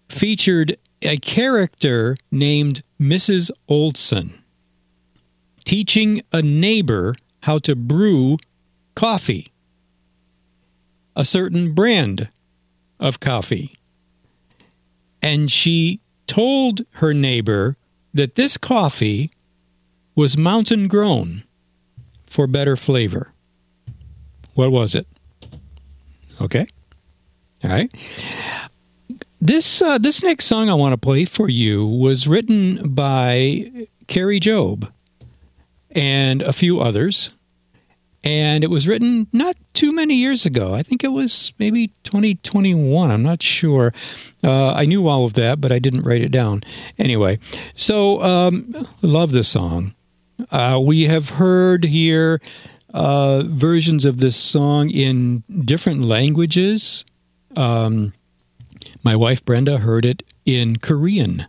featured 0.09 0.77
a 1.03 1.17
character 1.19 2.17
named 2.31 2.83
mrs 3.01 3.51
olson 3.69 4.43
teaching 5.65 6.23
a 6.33 6.43
neighbor 6.43 7.15
how 7.43 7.59
to 7.59 7.77
brew 7.77 8.39
coffee 8.95 9.53
a 11.19 11.25
certain 11.25 11.75
brand 11.75 12.31
of 13.01 13.19
coffee. 13.19 13.77
And 15.21 15.51
she 15.51 16.01
told 16.29 16.83
her 16.93 17.13
neighbor 17.13 17.77
that 18.15 18.37
this 18.37 18.57
coffee 18.57 19.33
was 20.19 20.37
mountain 20.37 20.89
grown 20.89 21.45
for 22.27 22.49
better 22.49 22.77
flavor. 22.77 23.33
What 24.55 24.73
was 24.73 24.97
it? 24.97 25.07
Okay. 26.41 26.67
All 27.63 27.71
right. 27.71 27.93
This 29.41 29.81
uh, 29.81 29.97
this 29.99 30.25
next 30.25 30.47
song 30.47 30.69
I 30.69 30.75
want 30.75 30.93
to 30.93 30.97
play 30.97 31.25
for 31.25 31.49
you 31.49 31.87
was 31.87 32.27
written 32.27 32.93
by 32.93 33.71
Kari 34.09 34.41
Jobe 34.41 34.91
and 35.93 36.43
a 36.43 36.53
few 36.53 36.81
others, 36.81 37.33
and 38.25 38.65
it 38.65 38.71
was 38.71 38.89
written 38.89 39.29
not 39.33 39.55
too 39.73 39.93
many 39.93 40.17
years 40.17 40.45
ago. 40.45 40.75
I 40.75 40.83
think 40.83 41.05
it 41.05 41.13
was 41.13 41.53
maybe 41.61 41.93
2021. 42.03 43.13
I'm 43.13 43.23
not 43.23 43.41
sure. 43.41 43.95
Uh, 44.43 44.73
I 44.73 44.85
knew 44.85 45.07
all 45.07 45.25
of 45.25 45.35
that, 45.35 45.61
but 45.61 45.71
I 45.71 45.79
didn't 45.79 46.03
write 46.03 46.23
it 46.23 46.33
down. 46.33 46.65
Anyway, 46.99 47.39
so 47.77 48.21
um, 48.21 48.85
love 49.01 49.31
this 49.31 49.47
song. 49.49 49.95
Uh, 50.51 50.81
we 50.83 51.05
have 51.05 51.31
heard 51.31 51.85
here 51.85 52.41
uh, 52.95 53.43
versions 53.45 54.05
of 54.05 54.19
this 54.19 54.37
song 54.37 54.91
in 54.91 55.43
different 55.65 56.03
languages. 56.03 57.05
Um, 57.57 58.13
my 59.03 59.17
wife 59.17 59.45
Brenda 59.45 59.79
heard 59.79 60.05
it 60.05 60.23
in 60.45 60.77
Korean. 60.77 61.47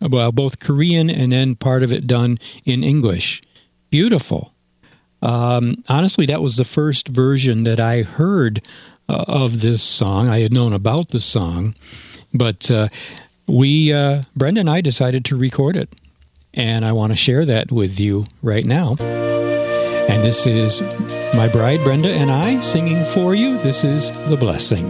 Well, 0.00 0.32
both 0.32 0.58
Korean 0.58 1.08
and 1.08 1.30
then 1.30 1.54
part 1.54 1.82
of 1.82 1.92
it 1.92 2.06
done 2.06 2.38
in 2.64 2.82
English. 2.82 3.42
Beautiful. 3.90 4.52
Um, 5.20 5.84
honestly, 5.88 6.26
that 6.26 6.42
was 6.42 6.56
the 6.56 6.64
first 6.64 7.08
version 7.08 7.62
that 7.64 7.78
I 7.78 8.02
heard 8.02 8.66
uh, 9.08 9.24
of 9.28 9.60
this 9.60 9.82
song. 9.82 10.28
I 10.30 10.40
had 10.40 10.52
known 10.52 10.72
about 10.72 11.08
the 11.08 11.20
song, 11.20 11.76
but 12.34 12.70
uh, 12.70 12.88
we, 13.46 13.92
uh, 13.92 14.22
Brenda 14.34 14.60
and 14.60 14.70
I, 14.70 14.80
decided 14.80 15.24
to 15.26 15.36
record 15.36 15.76
it. 15.76 15.88
And 16.54 16.84
I 16.84 16.92
want 16.92 17.12
to 17.12 17.16
share 17.16 17.44
that 17.46 17.72
with 17.72 17.98
you 17.98 18.26
right 18.42 18.66
now. 18.66 18.94
And 19.00 20.22
this 20.22 20.46
is 20.46 20.80
my 21.34 21.48
bride 21.48 21.82
Brenda 21.84 22.10
and 22.10 22.30
I 22.30 22.60
singing 22.60 23.04
for 23.06 23.34
you. 23.34 23.58
This 23.58 23.84
is 23.84 24.10
The 24.28 24.36
Blessing 24.36 24.84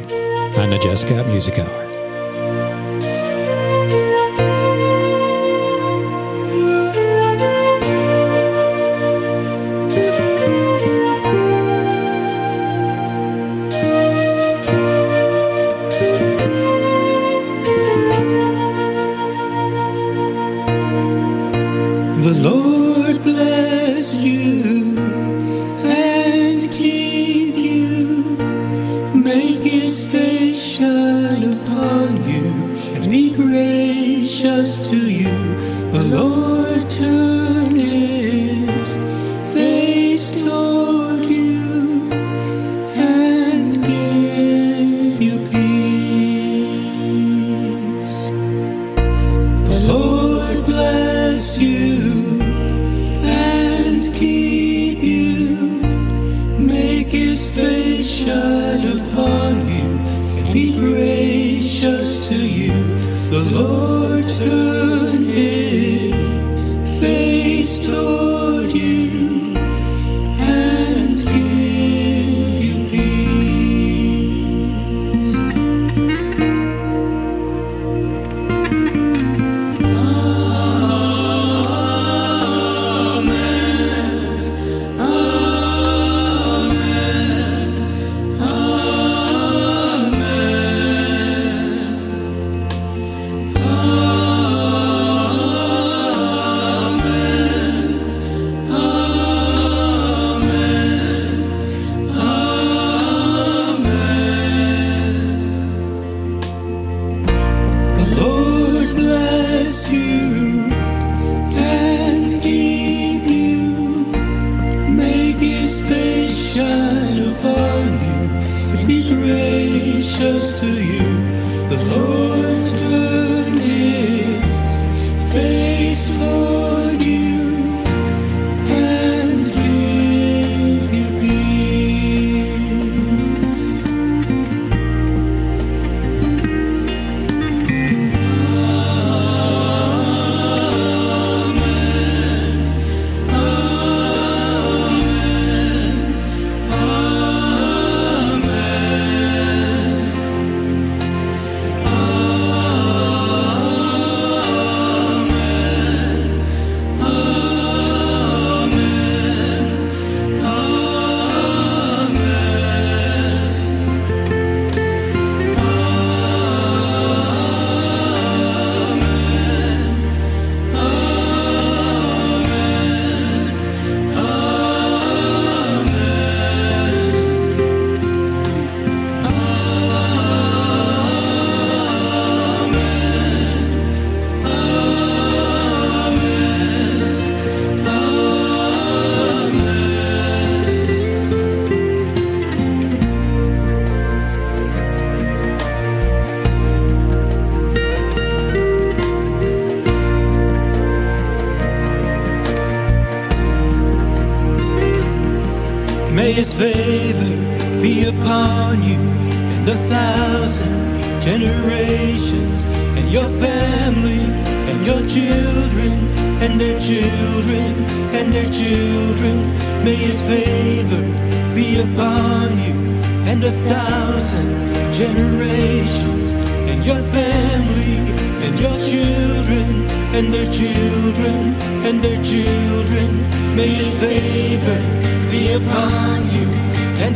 on 0.56 0.70
the 0.70 0.78
Jesscott 0.78 1.26
Music 1.28 1.58
Hour. 1.58 1.91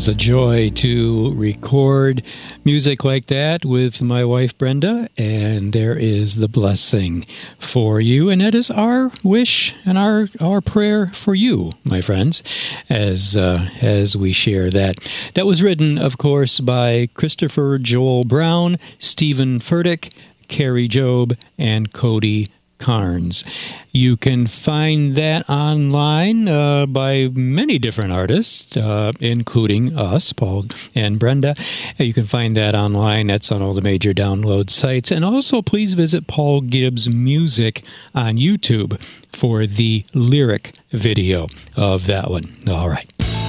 Is 0.00 0.08
a 0.08 0.14
joy 0.14 0.70
to 0.76 1.34
record 1.34 2.22
music 2.64 3.04
like 3.04 3.26
that 3.26 3.66
with 3.66 4.00
my 4.00 4.24
wife 4.24 4.56
Brenda, 4.56 5.10
and 5.18 5.74
there 5.74 5.94
is 5.94 6.36
the 6.36 6.48
blessing 6.48 7.26
for 7.58 8.00
you, 8.00 8.30
and 8.30 8.40
that 8.40 8.54
is 8.54 8.70
our 8.70 9.12
wish 9.22 9.74
and 9.84 9.98
our 9.98 10.30
our 10.40 10.62
prayer 10.62 11.08
for 11.08 11.34
you, 11.34 11.72
my 11.84 12.00
friends, 12.00 12.42
as 12.88 13.36
uh, 13.36 13.68
as 13.82 14.16
we 14.16 14.32
share 14.32 14.70
that. 14.70 14.96
That 15.34 15.44
was 15.44 15.62
written, 15.62 15.98
of 15.98 16.16
course, 16.16 16.60
by 16.60 17.10
Christopher 17.12 17.76
Joel 17.78 18.24
Brown, 18.24 18.78
Steven 18.98 19.58
Furtick, 19.58 20.14
Kari 20.48 20.88
Jobe, 20.88 21.36
and 21.58 21.92
Cody 21.92 22.48
Carnes. 22.80 23.44
You 23.92 24.16
can 24.16 24.46
find 24.46 25.14
that 25.16 25.48
online 25.48 26.48
uh, 26.48 26.86
by 26.86 27.28
many 27.32 27.78
different 27.78 28.12
artists, 28.12 28.76
uh, 28.76 29.12
including 29.20 29.96
us, 29.96 30.32
Paul 30.32 30.66
and 30.94 31.18
Brenda. 31.18 31.54
You 31.98 32.12
can 32.12 32.26
find 32.26 32.56
that 32.56 32.74
online. 32.74 33.28
That's 33.28 33.52
on 33.52 33.62
all 33.62 33.74
the 33.74 33.80
major 33.80 34.12
download 34.12 34.70
sites. 34.70 35.10
And 35.10 35.24
also, 35.24 35.62
please 35.62 35.94
visit 35.94 36.26
Paul 36.26 36.62
Gibbs 36.62 37.08
Music 37.08 37.82
on 38.14 38.36
YouTube 38.36 39.00
for 39.32 39.66
the 39.66 40.04
lyric 40.14 40.74
video 40.90 41.46
of 41.76 42.06
that 42.06 42.30
one. 42.30 42.56
All 42.68 42.88
right. 42.88 43.39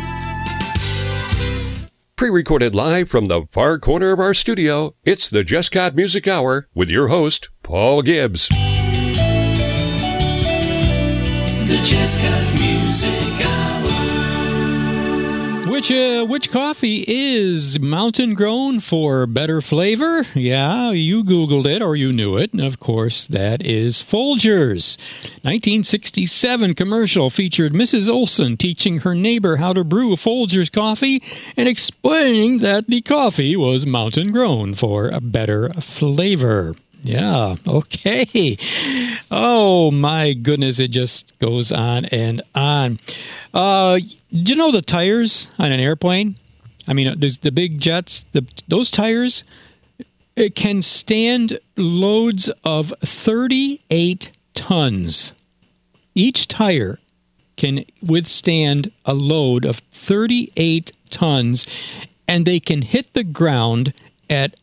Pre 2.17 2.29
recorded 2.31 2.73
live 2.73 3.09
from 3.09 3.27
the 3.27 3.43
far 3.51 3.77
corner 3.77 4.11
of 4.11 4.19
our 4.19 4.33
studio, 4.33 4.95
it's 5.05 5.29
the 5.29 5.43
Got 5.71 5.93
Music 5.93 6.27
Hour 6.27 6.67
with 6.73 6.89
your 6.89 7.09
host, 7.09 7.51
Paul 7.61 8.01
Gibbs. 8.01 8.47
The 11.67 11.77
Got 11.77 12.53
Music 12.59 13.45
Hour. 13.45 13.86
Which 15.77 15.91
uh, 15.91 16.25
which 16.25 16.49
coffee 16.49 17.05
is 17.07 17.79
mountain 17.79 18.33
grown 18.33 18.79
for 18.79 19.27
better 19.27 19.61
flavor? 19.61 20.25
Yeah, 20.33 20.89
you 20.89 21.23
googled 21.23 21.67
it 21.67 21.83
or 21.83 21.95
you 21.95 22.11
knew 22.11 22.35
it. 22.35 22.59
Of 22.59 22.79
course, 22.79 23.27
that 23.27 23.63
is 23.63 24.01
Folgers. 24.01 24.97
1967 25.43 26.73
commercial 26.73 27.29
featured 27.29 27.73
Mrs. 27.73 28.09
Olson 28.09 28.57
teaching 28.57 29.01
her 29.01 29.13
neighbor 29.13 29.57
how 29.57 29.71
to 29.71 29.83
brew 29.83 30.15
Folgers 30.15 30.71
coffee 30.71 31.21
and 31.55 31.69
explaining 31.69 32.57
that 32.57 32.87
the 32.87 33.01
coffee 33.01 33.55
was 33.55 33.85
mountain 33.85 34.31
grown 34.31 34.73
for 34.73 35.09
a 35.09 35.21
better 35.21 35.69
flavor. 35.73 36.73
Yeah, 37.03 37.55
okay. 37.67 38.57
Oh 39.31 39.91
my 39.91 40.33
goodness, 40.33 40.79
it 40.79 40.89
just 40.89 41.37
goes 41.39 41.71
on 41.71 42.05
and 42.05 42.41
on. 42.55 42.99
Uh, 43.53 43.99
do 43.99 44.53
you 44.53 44.55
know 44.55 44.71
the 44.71 44.81
tires 44.81 45.49
on 45.59 45.71
an 45.71 45.79
airplane? 45.79 46.35
I 46.87 46.93
mean, 46.93 47.19
there's 47.19 47.39
the 47.39 47.51
big 47.51 47.79
jets, 47.79 48.25
the 48.31 48.45
those 48.67 48.89
tires 48.89 49.43
it 50.37 50.53
can 50.53 50.83
stand 50.83 51.59
loads 51.75 52.47
of 52.63 52.93
38 53.01 54.31
tons. 54.53 55.33
Each 56.13 56.47
tire 56.47 56.99
can 57.57 57.83
withstand 58.03 58.91
a 59.03 59.15
load 59.15 59.65
of 59.65 59.81
38 59.91 60.91
tons 61.09 61.65
and 62.27 62.45
they 62.45 62.59
can 62.59 62.83
hit 62.83 63.13
the 63.13 63.23
ground 63.23 63.93
at 64.29 64.59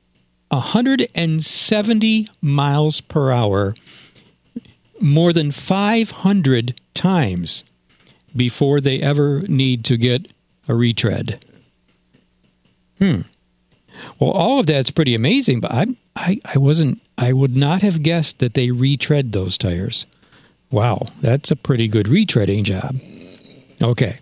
170 0.55 2.29
miles 2.41 3.01
per 3.01 3.31
hour 3.31 3.75
more 5.01 5.33
than 5.33 5.51
500 5.51 6.81
times 6.95 7.65
before 8.35 8.81
they 8.81 9.01
ever 9.01 9.43
need 9.43 9.85
to 9.85 9.97
get 9.97 10.33
a 10.69 10.75
retread. 10.75 11.45
Hmm. 12.99 13.23
Well, 14.19 14.31
all 14.31 14.61
of 14.61 14.67
that's 14.67 14.91
pretty 14.91 15.15
amazing, 15.15 15.61
but 15.61 15.73
I, 15.73 15.87
I, 16.17 16.41
I 16.45 16.59
wasn't, 16.59 17.01
I 17.19 17.33
would 17.33 17.57
not 17.57 17.83
have 17.83 18.03
guessed 18.03 18.39
that 18.39 18.55
they 18.55 18.71
retread 18.71 19.33
those 19.33 19.57
tires. 19.59 20.07
Wow, 20.71 21.07
that's 21.21 21.51
a 21.51 21.57
pretty 21.57 21.89
good 21.89 22.07
retreading 22.07 22.65
job. 22.65 22.97
Okay. 23.83 24.19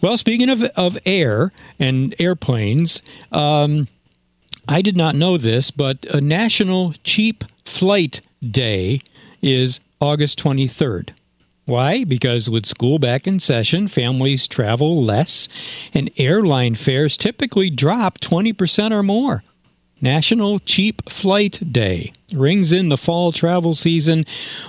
Well, 0.00 0.16
speaking 0.16 0.48
of, 0.48 0.62
of 0.62 0.98
air 1.06 1.52
and 1.78 2.14
airplanes, 2.18 3.02
um, 3.32 3.88
I 4.68 4.82
did 4.82 4.96
not 4.96 5.14
know 5.14 5.36
this, 5.36 5.70
but 5.70 6.04
a 6.06 6.20
National 6.20 6.92
Cheap 7.04 7.44
Flight 7.64 8.20
Day 8.42 9.00
is 9.40 9.80
August 10.00 10.38
23rd. 10.42 11.10
Why? 11.66 12.04
Because 12.04 12.50
with 12.50 12.66
school 12.66 12.98
back 12.98 13.26
in 13.26 13.40
session, 13.40 13.88
families 13.88 14.46
travel 14.46 15.02
less, 15.02 15.48
and 15.92 16.10
airline 16.16 16.74
fares 16.74 17.16
typically 17.16 17.70
drop 17.70 18.18
20% 18.18 18.92
or 18.92 19.02
more. 19.02 19.42
National 20.00 20.58
Cheap 20.60 21.08
Flight 21.08 21.72
Day 21.72 22.12
rings 22.32 22.72
in 22.72 22.88
the 22.88 22.96
fall 22.96 23.32
travel 23.32 23.72
season, 23.72 24.26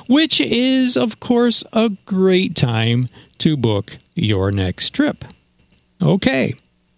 which 0.08 0.40
is, 0.40 0.96
of 0.96 1.20
course, 1.20 1.64
a 1.74 1.90
great 2.06 2.56
time 2.56 3.08
to 3.40 3.58
book 3.58 3.98
your 4.16 4.52
next 4.52 4.92
trip. 4.92 5.26
Okay. 6.02 6.56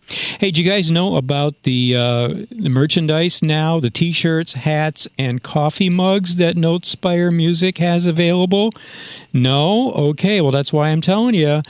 Hey, 0.09 0.51
do 0.51 0.61
you 0.61 0.69
guys 0.69 0.89
know 0.89 1.17
about 1.17 1.63
the 1.63 1.95
uh, 1.95 2.27
the 2.49 2.69
merchandise 2.69 3.43
now? 3.43 3.79
The 3.79 3.89
T-shirts, 3.89 4.53
hats, 4.53 5.07
and 5.17 5.43
coffee 5.43 5.89
mugs 5.89 6.37
that 6.37 6.55
NoteSpire 6.55 7.31
Music 7.31 7.77
has 7.77 8.07
available. 8.07 8.71
No, 9.33 9.91
okay. 9.91 10.41
Well, 10.41 10.51
that's 10.51 10.73
why 10.73 10.89
I'm 10.89 11.01
telling 11.01 11.35
you. 11.35 11.61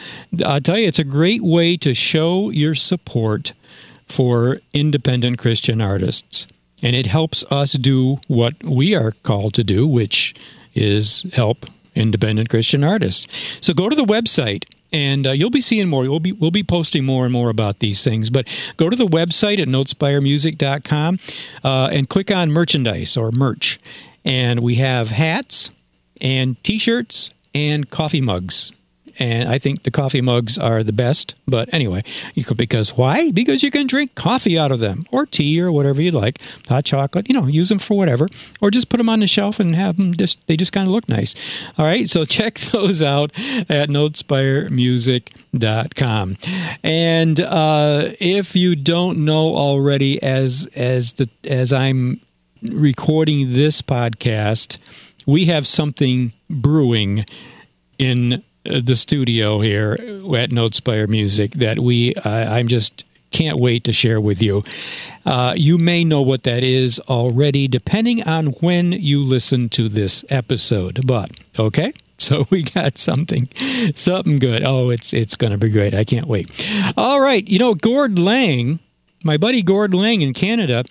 I'll 0.45 0.61
tell 0.61 0.77
you, 0.77 0.87
it's 0.87 0.99
a 0.99 1.03
great 1.03 1.41
way 1.41 1.75
to 1.77 1.93
show 1.93 2.49
your 2.49 2.75
support 2.75 3.53
for 4.07 4.55
independent 4.73 5.37
Christian 5.37 5.81
artists, 5.81 6.47
and 6.81 6.95
it 6.95 7.05
helps 7.05 7.43
us 7.51 7.73
do 7.73 8.19
what 8.27 8.55
we 8.63 8.95
are 8.95 9.13
called 9.23 9.53
to 9.55 9.63
do, 9.63 9.85
which 9.85 10.33
is 10.73 11.25
help 11.33 11.65
independent 11.95 12.49
Christian 12.49 12.83
artists. 12.83 13.27
So 13.59 13.73
go 13.73 13.89
to 13.89 13.95
the 13.95 14.05
website 14.05 14.63
and 14.91 15.27
uh, 15.27 15.31
you'll 15.31 15.49
be 15.49 15.61
seeing 15.61 15.87
more. 15.87 16.01
We'll 16.03 16.19
be 16.19 16.31
we'll 16.31 16.51
be 16.51 16.63
posting 16.63 17.05
more 17.05 17.25
and 17.25 17.33
more 17.33 17.49
about 17.49 17.79
these 17.79 18.03
things. 18.03 18.29
But 18.29 18.47
go 18.77 18.89
to 18.89 18.95
the 18.95 19.05
website 19.05 19.59
at 19.59 19.67
notespiremusic.com 19.67 21.19
uh, 21.63 21.89
and 21.91 22.09
click 22.09 22.31
on 22.31 22.51
merchandise 22.51 23.17
or 23.17 23.31
merch, 23.31 23.77
and 24.25 24.61
we 24.61 24.75
have 24.75 25.09
hats 25.09 25.71
and 26.21 26.61
T-shirts 26.63 27.33
and 27.53 27.89
coffee 27.89 28.21
mugs 28.21 28.71
and 29.19 29.49
I 29.49 29.59
think 29.59 29.83
the 29.83 29.91
coffee 29.91 30.21
mugs 30.21 30.57
are 30.57 30.83
the 30.83 30.93
best. 30.93 31.35
But 31.47 31.71
anyway, 31.73 32.03
you 32.33 32.45
could 32.45 32.57
because 32.57 32.97
why? 32.97 33.29
Because 33.31 33.61
you 33.61 33.69
can 33.69 33.85
drink 33.85 34.15
coffee 34.15 34.57
out 34.57 34.71
of 34.71 34.79
them, 34.79 35.03
or 35.11 35.25
tea, 35.25 35.61
or 35.61 35.69
whatever 35.71 36.01
you 36.01 36.11
like, 36.11 36.39
hot 36.67 36.85
chocolate. 36.85 37.29
You 37.29 37.35
know, 37.35 37.45
use 37.47 37.69
them 37.69 37.79
for 37.79 37.97
whatever, 37.97 38.27
or 38.61 38.71
just 38.71 38.89
put 38.89 38.97
them 38.97 39.09
on 39.09 39.19
the 39.19 39.27
shelf 39.27 39.59
and 39.59 39.75
have 39.75 39.97
them. 39.97 40.15
Just 40.15 40.47
they 40.47 40.57
just 40.57 40.71
kind 40.71 40.87
of 40.87 40.93
look 40.93 41.09
nice. 41.09 41.35
All 41.77 41.85
right, 41.85 42.09
so 42.09 42.25
check 42.39 42.57
those 42.59 43.01
out 43.01 43.31
at 43.69 43.89
notespiremusic.com. 43.89 46.37
And 46.83 47.39
uh, 47.39 48.09
if 48.19 48.55
you 48.55 48.75
don't 48.75 49.25
know 49.25 49.55
already, 49.55 50.21
as 50.23 50.67
as 50.75 51.13
the 51.13 51.29
as 51.43 51.73
I'm 51.73 52.21
recording 52.63 53.53
this 53.53 53.81
podcast, 53.81 54.77
we 55.25 55.45
have 55.45 55.65
something 55.67 56.33
brewing 56.49 57.25
in 57.97 58.43
the 58.63 58.95
studio 58.95 59.59
here 59.59 59.93
at 59.93 60.51
NoteSpire 60.51 61.07
Music 61.07 61.53
that 61.53 61.79
we 61.79 62.13
uh, 62.15 62.29
I'm 62.29 62.67
just 62.67 63.05
can't 63.31 63.59
wait 63.59 63.83
to 63.83 63.93
share 63.93 64.19
with 64.19 64.41
you. 64.41 64.63
Uh, 65.25 65.53
you 65.55 65.77
may 65.77 66.03
know 66.03 66.21
what 66.21 66.43
that 66.43 66.63
is 66.63 66.99
already, 67.01 67.67
depending 67.67 68.23
on 68.23 68.47
when 68.61 68.91
you 68.91 69.23
listen 69.23 69.69
to 69.69 69.87
this 69.89 70.25
episode. 70.29 71.05
But 71.05 71.31
okay, 71.57 71.93
so 72.17 72.47
we 72.49 72.63
got 72.63 72.97
something, 72.97 73.49
something 73.95 74.39
good. 74.39 74.63
Oh, 74.65 74.89
it's 74.89 75.13
it's 75.13 75.35
going 75.35 75.51
to 75.51 75.57
be 75.57 75.69
great. 75.69 75.93
I 75.93 76.03
can't 76.03 76.27
wait. 76.27 76.49
All 76.97 77.19
right, 77.19 77.47
you 77.47 77.59
know 77.59 77.75
Gord 77.75 78.17
Lang, 78.17 78.79
my 79.23 79.37
buddy 79.37 79.61
Gord 79.61 79.93
Lang 79.93 80.21
in 80.21 80.33
Canada. 80.33 80.83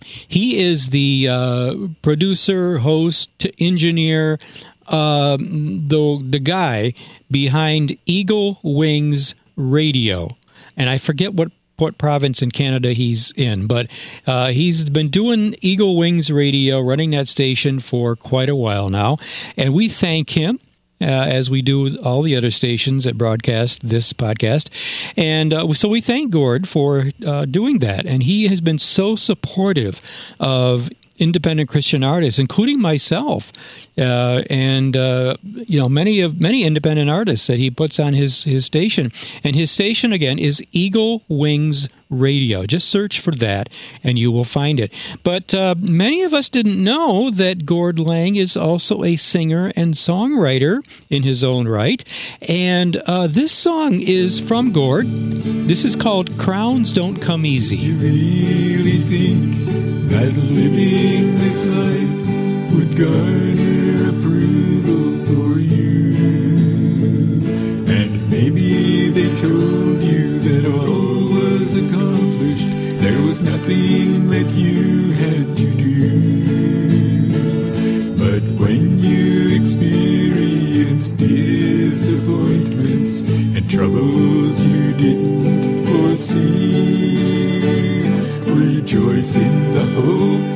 He 0.00 0.58
is 0.58 0.90
the 0.90 1.28
uh, 1.28 1.74
producer, 2.02 2.78
host, 2.78 3.46
engineer 3.58 4.38
um, 4.88 5.88
the 5.88 6.24
the 6.28 6.38
guy 6.38 6.94
behind 7.30 7.96
Eagle 8.06 8.58
Wings 8.62 9.34
Radio, 9.56 10.36
and 10.76 10.88
I 10.88 10.98
forget 10.98 11.34
what 11.34 11.50
what 11.76 11.96
province 11.96 12.42
in 12.42 12.50
Canada 12.50 12.92
he's 12.92 13.32
in, 13.32 13.66
but 13.66 13.88
uh, 14.26 14.48
he's 14.48 14.84
been 14.86 15.10
doing 15.10 15.54
Eagle 15.60 15.96
Wings 15.96 16.30
Radio, 16.30 16.80
running 16.80 17.10
that 17.12 17.28
station 17.28 17.78
for 17.78 18.16
quite 18.16 18.48
a 18.48 18.56
while 18.56 18.90
now, 18.90 19.16
and 19.56 19.74
we 19.74 19.88
thank 19.88 20.30
him. 20.30 20.58
Uh, 21.00 21.04
as 21.04 21.48
we 21.48 21.62
do 21.62 21.96
all 21.98 22.22
the 22.22 22.34
other 22.34 22.50
stations 22.50 23.04
that 23.04 23.16
broadcast 23.16 23.88
this 23.88 24.12
podcast. 24.12 24.68
And 25.16 25.54
uh, 25.54 25.72
so 25.72 25.88
we 25.88 26.00
thank 26.00 26.32
Gord 26.32 26.66
for 26.66 27.10
uh, 27.24 27.44
doing 27.44 27.78
that. 27.78 28.04
And 28.04 28.24
he 28.24 28.48
has 28.48 28.60
been 28.60 28.80
so 28.80 29.14
supportive 29.14 30.02
of 30.40 30.90
independent 31.18 31.68
Christian 31.68 32.02
artists, 32.02 32.38
including 32.38 32.80
myself, 32.80 33.52
uh, 33.98 34.42
and 34.48 34.96
uh, 34.96 35.36
you 35.42 35.80
know 35.80 35.88
many 35.88 36.20
of 36.20 36.40
many 36.40 36.64
independent 36.64 37.10
artists 37.10 37.46
that 37.46 37.58
he 37.58 37.70
puts 37.70 37.98
on 37.98 38.14
his 38.14 38.44
his 38.44 38.64
station. 38.64 39.12
And 39.44 39.56
his 39.56 39.70
station 39.70 40.12
again 40.12 40.38
is 40.38 40.62
Eagle 40.72 41.22
Wings 41.28 41.88
Radio. 42.10 42.64
Just 42.64 42.88
search 42.88 43.20
for 43.20 43.32
that, 43.32 43.68
and 44.02 44.18
you 44.18 44.32
will 44.32 44.44
find 44.44 44.80
it. 44.80 44.92
But 45.22 45.52
uh, 45.52 45.74
many 45.78 46.22
of 46.22 46.32
us 46.32 46.48
didn't 46.48 46.82
know 46.82 47.30
that 47.30 47.66
Gord 47.66 47.98
Lang 47.98 48.36
is 48.36 48.56
also 48.56 49.04
a 49.04 49.16
singer 49.16 49.72
and 49.76 49.94
songwriter 49.94 50.86
in 51.10 51.22
his 51.22 51.44
own 51.44 51.68
right. 51.68 52.02
And 52.42 52.96
uh, 52.96 53.26
this 53.26 53.52
song 53.52 54.00
is 54.00 54.38
from 54.38 54.72
Gord. 54.72 55.06
This 55.68 55.84
is 55.84 55.96
called 55.96 56.36
"Crowns 56.38 56.92
Don't 56.92 57.20
Come 57.20 57.44
Easy." 57.44 57.76
You 57.76 57.96
really 57.96 59.00
think 59.02 59.68
that 60.08 60.32
living 60.32 61.34
this 61.38 61.64
life 61.66 62.74
would 62.74 62.96
nothing 73.68 74.26
that 74.28 74.50
you 74.52 75.12
had 75.12 75.56
to 75.56 75.66
do. 75.76 76.08
But 78.16 78.42
when 78.58 78.98
you 78.98 79.60
experience 79.60 81.08
disappointments 81.08 83.20
and 83.20 83.70
troubles 83.70 84.60
you 84.62 84.92
didn't 84.94 85.86
foresee, 85.86 87.20
rejoice 88.54 89.36
in 89.36 89.74
the 89.74 89.84
hope 90.00 90.47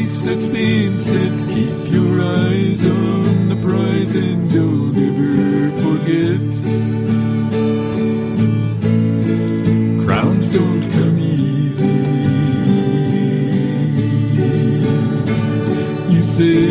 pace 0.00 0.20
that's 0.22 0.46
been 0.46 1.00
set. 1.00 1.48
Keep 1.48 1.92
your 1.92 2.20
eyes 2.20 2.84
on 2.84 3.48
the 3.48 3.56
prize, 3.56 4.14
and 4.14 4.50
don't 4.52 4.96
ever 5.08 5.70
forget. 5.84 6.42
Crowns 10.04 10.48
don't 10.56 10.84
come 10.94 11.18
easy. 11.18 11.98
You 16.14 16.22
say 16.22 16.69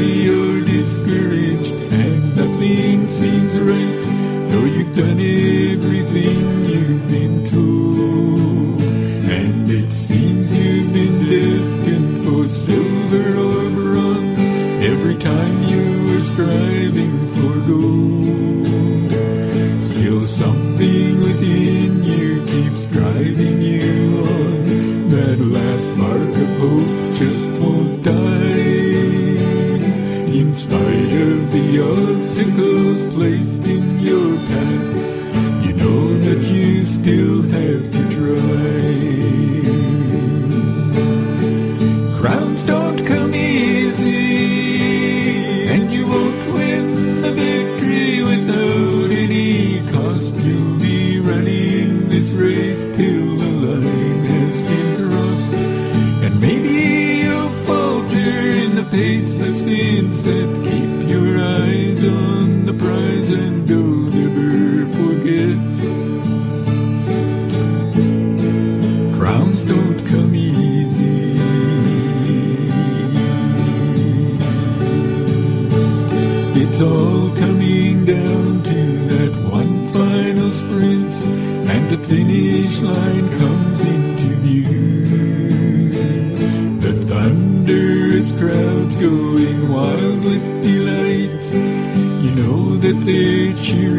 they're 93.68 93.99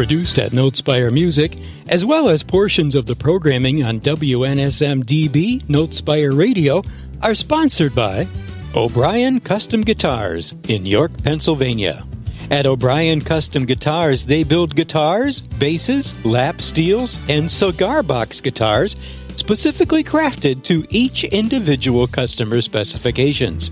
produced 0.00 0.38
at 0.38 0.52
NoteSpire 0.52 1.12
Music, 1.12 1.58
as 1.90 2.06
well 2.06 2.30
as 2.30 2.42
portions 2.42 2.94
of 2.94 3.04
the 3.04 3.14
programming 3.14 3.84
on 3.84 4.00
WNSMDB 4.00 5.66
NoteSpire 5.66 6.34
Radio, 6.34 6.82
are 7.20 7.34
sponsored 7.34 7.94
by 7.94 8.26
O'Brien 8.74 9.40
Custom 9.40 9.82
Guitars 9.82 10.54
in 10.70 10.86
York, 10.86 11.10
Pennsylvania. 11.22 12.06
At 12.50 12.64
O'Brien 12.64 13.20
Custom 13.20 13.66
Guitars, 13.66 14.24
they 14.24 14.42
build 14.42 14.74
guitars, 14.74 15.42
basses, 15.42 16.24
lap 16.24 16.62
steels, 16.62 17.18
and 17.28 17.52
cigar 17.52 18.02
box 18.02 18.40
guitars 18.40 18.96
specifically 19.28 20.02
crafted 20.02 20.62
to 20.64 20.86
each 20.88 21.24
individual 21.24 22.06
customer 22.06 22.62
specifications. 22.62 23.70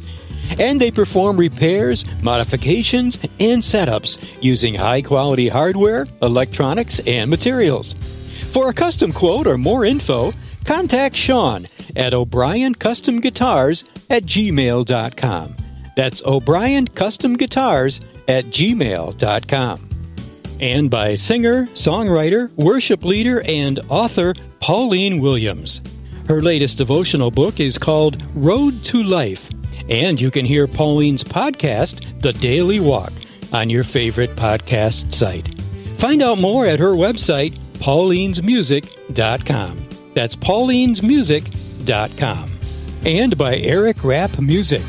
And 0.58 0.80
they 0.80 0.90
perform 0.90 1.36
repairs, 1.36 2.04
modifications, 2.22 3.22
and 3.40 3.62
setups 3.62 4.42
using 4.42 4.74
high 4.74 5.02
quality 5.02 5.48
hardware, 5.48 6.06
electronics, 6.22 7.00
and 7.00 7.30
materials. 7.30 7.94
For 8.52 8.70
a 8.70 8.74
custom 8.74 9.12
quote 9.12 9.46
or 9.46 9.58
more 9.58 9.84
info, 9.84 10.32
contact 10.64 11.16
Sean 11.16 11.66
at 11.96 12.14
O'Brien 12.14 12.74
Custom 12.74 13.20
Guitars 13.20 13.84
at 14.10 14.24
gmail.com. 14.24 15.56
That's 15.96 16.22
O'Brien 16.24 16.86
Custom 16.86 17.36
Guitars 17.36 18.00
at 18.28 18.46
gmail.com. 18.46 19.88
And 20.60 20.90
by 20.90 21.14
singer, 21.14 21.66
songwriter, 21.74 22.52
worship 22.56 23.04
leader, 23.04 23.42
and 23.42 23.80
author 23.88 24.34
Pauline 24.60 25.20
Williams. 25.20 25.80
Her 26.26 26.40
latest 26.40 26.78
devotional 26.78 27.30
book 27.30 27.58
is 27.60 27.78
called 27.78 28.22
Road 28.34 28.82
to 28.84 29.02
Life, 29.02 29.48
and 29.88 30.20
you 30.20 30.30
can 30.30 30.44
hear 30.44 30.66
Pauline's 30.66 31.24
podcast, 31.24 32.20
The 32.20 32.34
Daily 32.34 32.80
Walk, 32.80 33.12
on 33.52 33.70
your 33.70 33.84
favorite 33.84 34.30
podcast 34.30 35.12
site. 35.12 35.46
Find 35.98 36.22
out 36.22 36.38
more 36.38 36.66
at 36.66 36.78
her 36.78 36.94
website, 36.94 37.52
paulinesmusic.com. 37.78 39.88
That's 40.14 40.36
paulinesmusic.com. 40.36 42.50
And 43.04 43.38
by 43.38 43.56
Eric 43.56 44.04
Rapp 44.04 44.38
Music. 44.38 44.82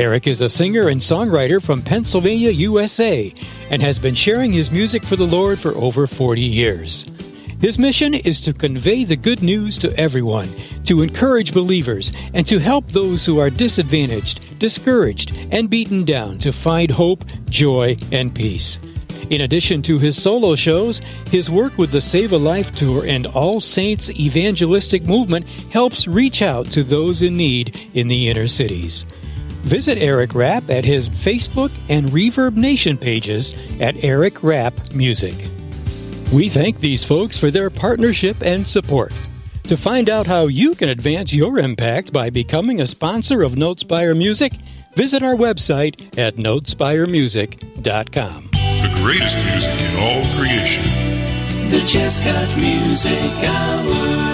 Eric 0.00 0.26
is 0.26 0.40
a 0.40 0.48
singer 0.48 0.88
and 0.88 1.00
songwriter 1.00 1.62
from 1.62 1.80
Pennsylvania, 1.80 2.50
USA, 2.50 3.32
and 3.70 3.80
has 3.80 3.96
been 3.98 4.14
sharing 4.14 4.52
his 4.52 4.72
music 4.72 5.04
for 5.04 5.14
the 5.14 5.26
Lord 5.26 5.56
for 5.58 5.70
over 5.76 6.08
40 6.08 6.40
years. 6.40 7.13
His 7.60 7.78
mission 7.78 8.14
is 8.14 8.40
to 8.42 8.52
convey 8.52 9.04
the 9.04 9.16
good 9.16 9.42
news 9.42 9.78
to 9.78 9.98
everyone, 9.98 10.48
to 10.84 11.02
encourage 11.02 11.54
believers, 11.54 12.12
and 12.34 12.46
to 12.46 12.58
help 12.58 12.86
those 12.88 13.24
who 13.24 13.38
are 13.38 13.50
disadvantaged, 13.50 14.58
discouraged, 14.58 15.38
and 15.50 15.70
beaten 15.70 16.04
down 16.04 16.38
to 16.38 16.52
find 16.52 16.90
hope, 16.90 17.24
joy, 17.48 17.96
and 18.12 18.34
peace. 18.34 18.78
In 19.30 19.40
addition 19.40 19.80
to 19.82 19.98
his 19.98 20.22
solo 20.22 20.54
shows, 20.54 21.00
his 21.30 21.48
work 21.48 21.78
with 21.78 21.90
the 21.90 22.00
Save 22.00 22.32
a 22.32 22.36
Life 22.36 22.72
Tour 22.72 23.06
and 23.06 23.26
All 23.28 23.60
Saints 23.60 24.10
Evangelistic 24.10 25.04
Movement 25.04 25.48
helps 25.72 26.06
reach 26.06 26.42
out 26.42 26.66
to 26.66 26.82
those 26.82 27.22
in 27.22 27.36
need 27.36 27.80
in 27.94 28.08
the 28.08 28.28
inner 28.28 28.48
cities. 28.48 29.04
Visit 29.62 29.96
Eric 29.96 30.34
Rapp 30.34 30.68
at 30.68 30.84
his 30.84 31.08
Facebook 31.08 31.72
and 31.88 32.06
ReverbNation 32.08 33.00
pages 33.00 33.54
at 33.80 33.96
Eric 34.04 34.42
Rapp 34.42 34.74
Music. 34.94 35.34
We 36.32 36.48
thank 36.48 36.80
these 36.80 37.04
folks 37.04 37.36
for 37.38 37.50
their 37.50 37.68
partnership 37.70 38.38
and 38.42 38.66
support. 38.66 39.12
To 39.64 39.76
find 39.76 40.08
out 40.10 40.26
how 40.26 40.46
you 40.46 40.74
can 40.74 40.88
advance 40.90 41.32
your 41.32 41.58
impact 41.58 42.12
by 42.12 42.30
becoming 42.30 42.80
a 42.80 42.86
sponsor 42.86 43.42
of 43.42 43.52
NoteSpire 43.52 44.16
Music, 44.16 44.52
visit 44.92 45.22
our 45.22 45.34
website 45.34 46.18
at 46.18 46.36
notespiremusic.com. 46.36 48.48
The 48.52 49.00
greatest 49.02 49.36
music 49.50 49.80
in 49.80 49.96
all 50.00 50.22
creation. 50.36 50.82
The 51.70 51.80
Jesscott 51.86 52.54
Music 52.56 53.18
Hour. 53.42 54.33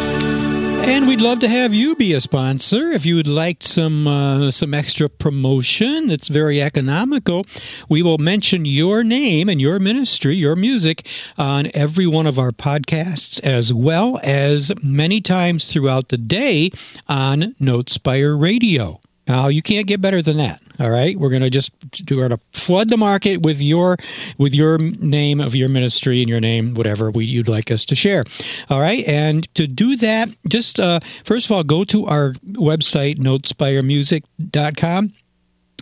And 0.91 1.07
we'd 1.07 1.21
love 1.21 1.39
to 1.39 1.49
have 1.49 1.73
you 1.73 1.95
be 1.95 2.15
a 2.15 2.21
sponsor. 2.21 2.91
If 2.91 3.07
you 3.07 3.15
would 3.15 3.29
like 3.29 3.63
some 3.63 4.09
uh, 4.09 4.51
some 4.51 4.75
extra 4.75 5.09
promotion 5.09 6.11
It's 6.11 6.27
very 6.27 6.61
economical, 6.61 7.45
we 7.89 8.03
will 8.03 8.19
mention 8.19 8.65
your 8.65 9.05
name 9.05 9.49
and 9.49 9.61
your 9.61 9.79
ministry, 9.79 10.35
your 10.35 10.57
music 10.57 11.07
on 11.39 11.71
every 11.75 12.09
one 12.09 12.27
of 12.27 12.41
our 12.41 12.51
podcasts, 12.51 13.41
as 13.45 13.73
well 13.73 14.19
as 14.25 14.73
many 14.83 15.21
times 15.21 15.73
throughout 15.73 16.09
the 16.09 16.19
day 16.19 16.73
on 17.09 17.55
NoteSpire 17.61 18.39
Radio. 18.39 19.01
Now 19.31 19.47
you 19.47 19.63
can't 19.63 19.87
get 19.87 20.01
better 20.01 20.23
than 20.23 20.39
that. 20.39 20.61
All 20.81 20.91
right, 20.91 21.17
we're 21.17 21.31
gonna 21.31 21.51
just 21.51 21.71
we're 22.11 22.27
gonna 22.27 22.41
flood 22.53 22.89
the 22.89 22.97
market 22.97 23.43
with 23.43 23.61
your 23.61 23.97
with 24.39 24.53
your 24.53 24.77
name 24.79 25.41
of 25.41 25.55
your 25.55 25.69
ministry 25.69 26.21
and 26.21 26.29
your 26.29 26.41
name, 26.41 26.75
whatever 26.75 27.13
we, 27.13 27.27
you'd 27.27 27.49
like 27.49 27.71
us 27.71 27.85
to 27.87 27.95
share. 27.95 28.25
All 28.71 28.81
right, 28.81 29.05
and 29.07 29.47
to 29.55 29.69
do 29.69 29.95
that, 29.97 30.31
just 30.49 30.81
uh, 30.81 30.99
first 31.23 31.47
of 31.47 31.53
all, 31.53 31.63
go 31.63 31.85
to 31.85 32.07
our 32.07 32.33
website 32.55 33.19
notespiremusic.com 33.19 35.13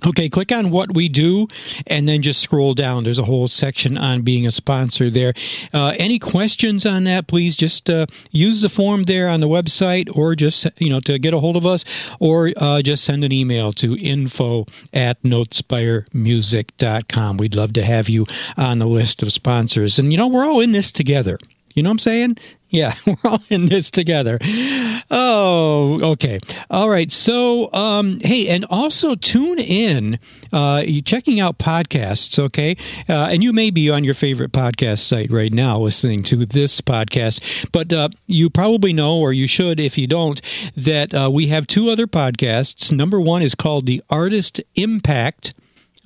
Okay, 0.07 0.29
click 0.29 0.53
on 0.53 0.71
what 0.71 0.95
we 0.95 1.09
do 1.09 1.49
and 1.87 2.09
then 2.09 2.23
just 2.23 2.41
scroll 2.41 2.75
down. 2.75 3.05
There's 3.05 3.19
a 3.19 3.25
whole 3.25 3.49
section 3.49 3.99
on 3.99 4.23
being 4.23 4.47
a 4.47 4.51
sponsor 4.51 5.11
there. 5.11 5.35
Uh, 5.73 5.95
any 5.99 6.19
questions 6.19 6.85
on 6.87 7.05
that, 7.05 7.27
please 7.27 7.57
just 7.57 7.91
uh, 7.91 8.07
use 8.31 8.63
the 8.63 8.69
form 8.69 9.03
there 9.05 9.29
on 9.29 9.41
the 9.41 9.49
website 9.49 10.15
or 10.17 10.35
just, 10.35 10.67
you 10.79 10.91
know, 10.91 11.01
to 11.01 11.19
get 11.19 11.35
a 11.35 11.41
hold 11.41 11.57
of 11.57 11.67
us 11.67 11.85
or 12.21 12.53
uh, 12.57 12.81
just 12.83 13.05
send 13.05 13.25
an 13.25 13.33
email 13.33 13.73
to 13.73 13.99
info 13.99 14.67
at 14.93 15.21
notespiremusic.com. 15.23 17.37
We'd 17.37 17.55
love 17.55 17.73
to 17.75 17.85
have 17.85 18.09
you 18.09 18.27
on 18.57 18.79
the 18.79 18.87
list 18.87 19.23
of 19.23 19.31
sponsors. 19.33 19.99
And, 19.99 20.11
you 20.13 20.19
know, 20.19 20.29
we're 20.29 20.47
all 20.47 20.61
in 20.61 20.73
this 20.73 20.93
together. 20.93 21.39
You 21.75 21.83
know 21.83 21.91
what 21.91 21.95
I'm 21.95 21.99
saying? 22.01 22.39
Yeah, 22.71 22.95
we're 23.07 23.17
all 23.25 23.43
in 23.49 23.67
this 23.67 23.91
together. 23.91 24.39
Oh, 25.11 26.01
okay. 26.13 26.39
All 26.71 26.91
right. 26.91 27.11
So, 27.11 27.73
um, 27.73 28.21
hey, 28.21 28.49
and 28.49 28.65
also 28.67 29.15
tune 29.15 29.59
in, 29.59 30.19
uh, 30.53 30.85
checking 31.05 31.41
out 31.41 31.59
podcasts, 31.59 32.39
okay? 32.39 32.77
Uh, 33.09 33.29
and 33.31 33.43
you 33.43 33.53
may 33.53 33.71
be 33.71 33.89
on 33.91 34.05
your 34.05 34.15
favorite 34.15 34.53
podcast 34.53 35.01
site 35.01 35.31
right 35.31 35.53
now 35.53 35.79
listening 35.79 36.23
to 36.25 36.45
this 36.45 36.81
podcast, 36.81 37.71
but 37.73 37.93
uh, 37.93 38.11
you 38.27 38.51
probably 38.51 38.93
know, 38.93 39.19
or 39.19 39.33
you 39.33 39.47
should 39.47 39.81
if 39.81 39.97
you 39.97 40.07
don't, 40.07 40.41
that 40.77 41.15
uh, 41.15 41.31
we 41.31 41.47
have 41.47 41.67
two 41.67 41.89
other 41.89 42.07
podcasts. 42.07 42.93
Number 42.93 43.21
one 43.21 43.41
is 43.41 43.55
called 43.55 43.87
The 43.87 44.03
Artist 44.11 44.61
Impact 44.75 45.55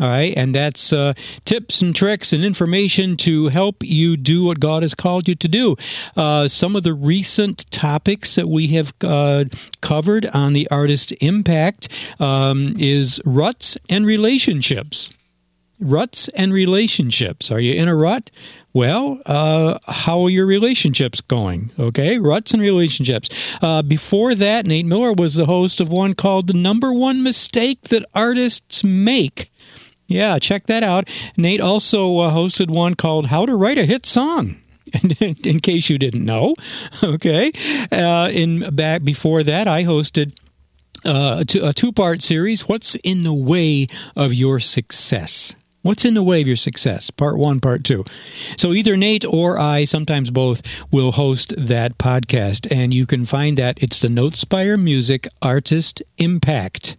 all 0.01 0.09
right, 0.09 0.33
and 0.37 0.55
that's 0.55 0.93
uh, 0.93 1.13
tips 1.45 1.83
and 1.83 1.95
tricks 1.95 2.33
and 2.33 2.45
information 2.45 3.17
to 3.19 3.49
help 3.49 3.77
you 3.83 4.17
do 4.17 4.45
what 4.45 4.59
God 4.59 4.83
has 4.83 4.95
called 4.95 5.29
you 5.29 5.35
to 5.35 5.49
do. 5.49 5.77
Uh, 6.17 6.49
some 6.49 6.75
of 6.75 6.83
the 6.83 6.95
recent 6.95 7.71
topics 7.71 8.35
that 8.35 8.49
we 8.49 8.69
have 8.69 8.93
uh, 9.03 9.45
covered 9.81 10.27
on 10.27 10.55
the 10.55 10.67
Artist 10.71 11.13
Impact 11.21 11.89
um, 12.19 12.75
is 12.79 13.21
ruts 13.25 13.77
and 13.89 14.07
relationships. 14.07 15.11
Ruts 15.79 16.29
and 16.29 16.53
relationships. 16.53 17.51
Are 17.51 17.61
you 17.61 17.75
in 17.75 17.89
a 17.89 17.95
rut? 17.95 18.31
Well, 18.73 19.21
uh, 19.27 19.79
how 19.87 20.23
are 20.23 20.31
your 20.31 20.47
relationships 20.47 21.21
going? 21.21 21.71
Okay, 21.79 22.19
ruts 22.19 22.53
and 22.53 22.63
relationships. 22.63 23.29
Uh, 23.61 23.83
before 23.83 24.35
that, 24.35 24.65
Nate 24.65 24.87
Miller 24.87 25.13
was 25.13 25.35
the 25.35 25.47
host 25.47 25.81
of 25.81 25.91
one 25.91 26.15
called 26.15 26.47
The 26.47 26.57
Number 26.57 26.93
One 26.93 27.23
Mistake 27.23 27.83
That 27.89 28.07
Artists 28.15 28.83
Make. 28.83 29.52
Yeah, 30.13 30.39
check 30.39 30.67
that 30.67 30.83
out. 30.83 31.09
Nate 31.37 31.61
also 31.61 32.19
uh, 32.19 32.35
hosted 32.35 32.69
one 32.69 32.95
called 32.95 33.27
How 33.27 33.47
to 33.47 33.57
Write 33.57 33.79
a 33.79 33.87
Hit 33.87 34.05
Song. 34.05 34.57
in 35.21 35.61
case 35.61 35.89
you 35.89 35.97
didn't 35.97 36.25
know, 36.25 36.55
okay. 37.03 37.51
Uh, 37.91 38.29
in 38.31 38.75
back 38.75 39.03
before 39.03 39.43
that, 39.43 39.67
I 39.67 39.85
hosted 39.85 40.37
uh, 41.05 41.45
a 41.63 41.73
two 41.73 41.93
part 41.93 42.21
series. 42.21 42.69
What's 42.69 42.95
in 42.97 43.23
the 43.23 43.33
way 43.33 43.89
of 44.15 44.35
your 44.35 44.61
success? 44.61 45.55
What's 45.81 46.05
in 46.05 46.13
the 46.15 46.23
way 46.23 46.43
of 46.43 46.47
your 46.47 46.57
success? 46.57 47.11
Part 47.11 47.39
one, 47.39 47.59
part 47.59 47.85
two. 47.85 48.05
So 48.57 48.73
either 48.73 48.97
Nate 48.97 49.25
or 49.25 49.59
I, 49.59 49.85
sometimes 49.85 50.31
both, 50.31 50.63
will 50.93 51.13
host 51.13 51.55
that 51.57 51.97
podcast, 51.97 52.71
and 52.71 52.93
you 52.93 53.07
can 53.07 53.25
find 53.25 53.57
that 53.59 53.83
it's 53.83 53.99
the 53.99 54.09
NoteSpire 54.09 54.81
Music 54.81 55.27
Artist 55.41 56.03
Impact 56.19 56.97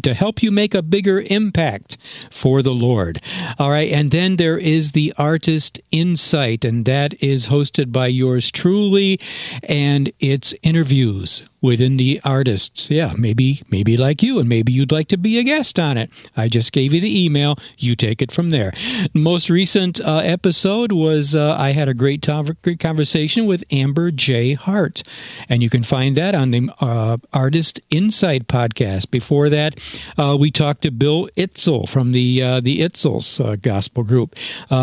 to 0.00 0.14
help 0.14 0.42
you 0.42 0.50
make 0.50 0.74
a 0.74 0.82
bigger 0.82 1.22
impact 1.26 1.96
for 2.30 2.62
the 2.62 2.74
Lord. 2.74 3.20
All 3.58 3.70
right, 3.70 3.90
and 3.90 4.10
then 4.10 4.36
there 4.36 4.58
is 4.58 4.92
the 4.92 5.12
Artist 5.18 5.80
Insight, 5.90 6.64
and 6.64 6.84
that 6.84 7.14
is 7.22 7.48
hosted 7.48 7.92
by 7.92 8.06
yours 8.06 8.50
truly, 8.50 9.20
and 9.64 10.12
it's 10.20 10.54
interviews 10.62 11.44
within 11.62 11.96
the 11.96 12.20
artists. 12.24 12.90
Yeah, 12.90 13.14
maybe 13.16 13.62
maybe 13.70 13.96
like 13.96 14.22
you, 14.22 14.38
and 14.38 14.48
maybe 14.48 14.72
you'd 14.72 14.92
like 14.92 15.08
to 15.08 15.16
be 15.16 15.38
a 15.38 15.42
guest 15.44 15.78
on 15.78 15.96
it. 15.96 16.10
I 16.36 16.48
just 16.48 16.72
gave 16.72 16.92
you 16.92 17.00
the 17.00 17.24
email. 17.24 17.56
You 17.78 17.96
take 17.96 18.20
it 18.20 18.30
from 18.30 18.50
there. 18.50 18.74
Most 19.14 19.48
recent 19.48 20.00
uh, 20.00 20.18
episode 20.18 20.92
was 20.92 21.34
uh, 21.34 21.56
I 21.58 21.70
had 21.72 21.88
a 21.88 21.94
great, 21.94 22.20
to- 22.22 22.56
great 22.62 22.80
conversation 22.80 23.46
with 23.46 23.64
Amber 23.70 24.10
J. 24.10 24.54
Hart, 24.54 25.02
and 25.48 25.62
you 25.62 25.70
can 25.70 25.84
find 25.84 26.16
that 26.16 26.34
on 26.34 26.50
the 26.50 26.70
uh, 26.80 27.16
Artist 27.32 27.80
Insight 27.90 28.48
podcast. 28.48 29.10
Before 29.10 29.48
that, 29.48 29.78
uh, 30.18 30.36
we 30.38 30.50
talked 30.50 30.82
to 30.82 30.90
Bill 30.90 31.28
Itzel 31.36 31.88
from 31.88 32.12
the 32.12 32.42
uh, 32.42 32.60
the 32.60 32.80
Itzels 32.80 33.42
uh, 33.44 33.56
Gospel 33.56 34.02
Group. 34.02 34.34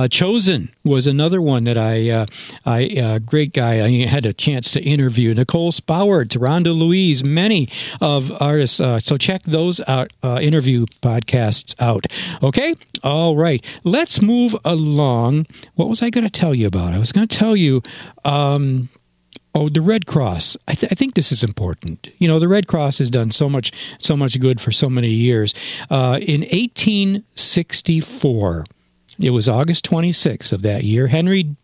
Chosen 0.10 0.74
was 0.90 1.08
another 1.08 1.42
one 1.42 1.64
that 1.64 1.78
I 1.78 2.28
I 2.66 3.20
great 3.20 3.54
guy 3.54 3.86
I 3.86 4.08
had 4.08 4.26
a 4.26 4.34
chance 4.34 4.72
to 4.72 4.82
interview. 4.82 5.34
Nicole 5.34 5.72
Spoward, 5.72 6.30
Rhonda 6.30 6.78
Louise, 6.78 7.24
many 7.24 7.70
of 8.02 8.32
artists. 8.42 8.80
Uh, 8.80 9.00
so 9.00 9.18
check 9.18 9.44
those 9.44 9.80
out, 9.88 10.12
uh, 10.24 10.40
interview 10.42 10.88
podcasts 11.02 11.76
out. 11.80 12.08
Okay? 12.42 12.74
All 13.04 13.38
right. 13.38 13.64
Let's 13.84 14.22
move 14.22 14.56
along. 14.66 15.46
What 15.76 15.90
was 15.90 16.02
I 16.02 16.10
going 16.10 16.26
to 16.26 16.30
tell 16.30 16.56
you 16.56 16.68
about? 16.68 16.94
I 16.94 17.00
was 17.00 17.12
going 17.12 17.28
to 17.28 17.38
tell 17.38 17.56
you. 17.56 17.84
Um, 18.26 18.90
Oh, 19.56 19.68
the 19.68 19.82
Red 19.82 20.06
Cross. 20.06 20.58
I, 20.68 20.76
th- 20.76 20.92
I, 20.92 20.96
think 20.96 21.16
this 21.16 21.32
is 21.32 21.44
important. 21.44 22.08
You 22.20 22.28
know, 22.28 22.38
the 22.38 22.48
Red 22.48 22.68
Cross 22.68 23.00
has 23.00 23.10
done 23.10 23.32
so 23.32 23.50
much, 23.50 23.72
so 23.98 24.16
much 24.16 24.40
good 24.40 24.62
for 24.62 24.72
so 24.72 24.88
many 24.88 25.10
years. 25.10 25.56
Uh, 25.90 26.20
in 26.22 26.42
1864, 26.42 28.66
it 29.20 29.32
was 29.32 29.50
August 29.50 29.90
26th 29.90 30.54
of 30.54 30.62
that 30.62 30.84
year. 30.84 31.08
Henry 31.08 31.56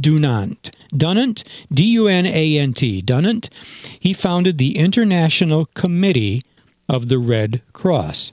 Dunant. 0.00 0.70
Dunant, 0.92 1.44
D 1.72 1.84
U 1.84 2.08
N 2.08 2.26
A 2.26 2.58
N 2.58 2.72
T, 2.72 3.00
Dunant, 3.00 3.48
he 3.98 4.12
founded 4.12 4.58
the 4.58 4.76
International 4.76 5.66
Committee 5.66 6.42
of 6.88 7.08
the 7.08 7.18
Red 7.18 7.62
Cross. 7.72 8.30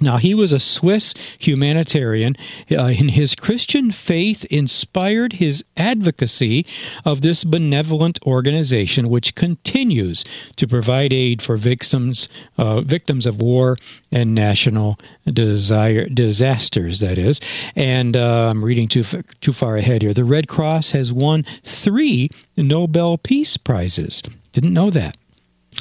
Now, 0.00 0.16
he 0.18 0.34
was 0.34 0.52
a 0.52 0.60
Swiss 0.60 1.14
humanitarian. 1.38 2.36
Uh, 2.70 2.86
and 2.86 3.10
his 3.12 3.34
Christian 3.34 3.92
faith 3.92 4.44
inspired 4.46 5.34
his 5.34 5.64
advocacy 5.76 6.66
of 7.04 7.20
this 7.20 7.44
benevolent 7.44 8.18
organization, 8.26 9.08
which 9.08 9.34
continues 9.34 10.24
to 10.56 10.66
provide 10.66 11.12
aid 11.12 11.42
for 11.42 11.56
victims, 11.56 12.28
uh, 12.58 12.80
victims 12.80 13.26
of 13.26 13.40
war 13.40 13.76
and 14.10 14.34
national 14.34 14.98
desire, 15.26 16.08
disasters, 16.08 17.00
that 17.00 17.18
is. 17.18 17.40
And 17.76 18.16
uh, 18.16 18.50
I'm 18.50 18.64
reading 18.64 18.88
too, 18.88 19.04
too 19.40 19.52
far 19.52 19.76
ahead 19.76 20.02
here. 20.02 20.14
The 20.14 20.24
Red 20.24 20.48
Cross 20.48 20.92
has 20.92 21.12
won 21.12 21.44
three 21.64 22.30
Nobel 22.56 23.18
Peace 23.18 23.56
Prizes. 23.56 24.22
Didn't 24.52 24.72
know 24.72 24.90
that. 24.90 25.16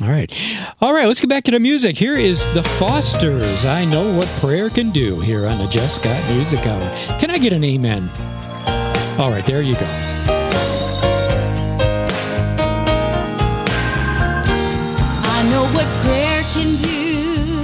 All 0.01 0.09
right. 0.09 0.33
All 0.81 0.91
right, 0.91 1.05
let's 1.05 1.21
get 1.21 1.29
back 1.29 1.43
to 1.43 1.51
the 1.51 1.59
music. 1.59 1.95
Here 1.97 2.17
is 2.17 2.47
The 2.55 2.63
Fosters. 2.63 3.63
I 3.63 3.85
know 3.85 4.11
what 4.17 4.27
prayer 4.39 4.71
can 4.71 4.89
do 4.89 5.19
here 5.19 5.45
on 5.45 5.59
the 5.59 5.67
Jesscott 5.67 6.33
Music 6.33 6.65
Hour. 6.65 6.81
Can 7.19 7.29
I 7.29 7.37
get 7.37 7.53
an 7.53 7.63
amen? 7.63 8.09
All 9.19 9.29
right, 9.29 9.45
there 9.45 9.61
you 9.61 9.75
go. 9.75 9.85
I 15.25 15.47
know 15.51 15.65
what 15.75 15.85
prayer 16.03 16.41
can 16.53 16.75
do. 16.77 17.61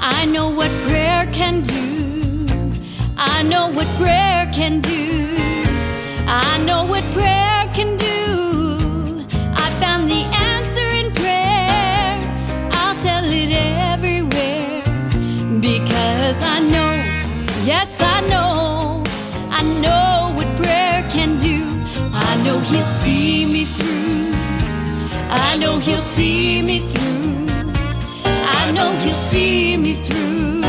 I 0.00 0.26
know 0.26 0.50
what 0.50 0.70
prayer 0.88 1.26
can 1.32 1.62
do. 1.62 2.48
I 3.16 3.44
know 3.44 3.70
what 3.70 3.86
prayer 3.98 4.50
can 4.52 4.80
do. 4.80 5.36
I 6.26 6.60
know 6.66 6.84
what 6.84 7.04
prayer 7.14 7.41
Yes, 17.64 17.88
I 18.00 18.20
know, 18.28 19.04
I 19.48 19.62
know 19.62 20.32
what 20.34 20.48
prayer 20.56 21.08
can 21.12 21.36
do. 21.36 21.62
I 22.12 22.42
know 22.42 22.58
He'll 22.58 22.84
see 22.86 23.46
me 23.46 23.66
through. 23.66 24.32
I 25.30 25.56
know 25.58 25.78
He'll 25.78 25.98
see 25.98 26.60
me 26.60 26.80
through. 26.80 27.46
I 28.26 28.72
know 28.72 28.90
He'll 28.96 29.14
see 29.30 29.76
me 29.76 29.92
through. 29.92 30.62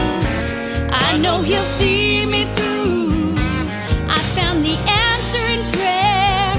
I 0.91 1.17
know 1.17 1.41
He'll 1.41 1.63
see 1.63 2.27
me 2.27 2.45
through. 2.53 3.37
I 4.07 4.19
found 4.37 4.63
the 4.63 4.77
answer 5.09 5.43
in 5.55 5.61
prayer. 5.73 6.53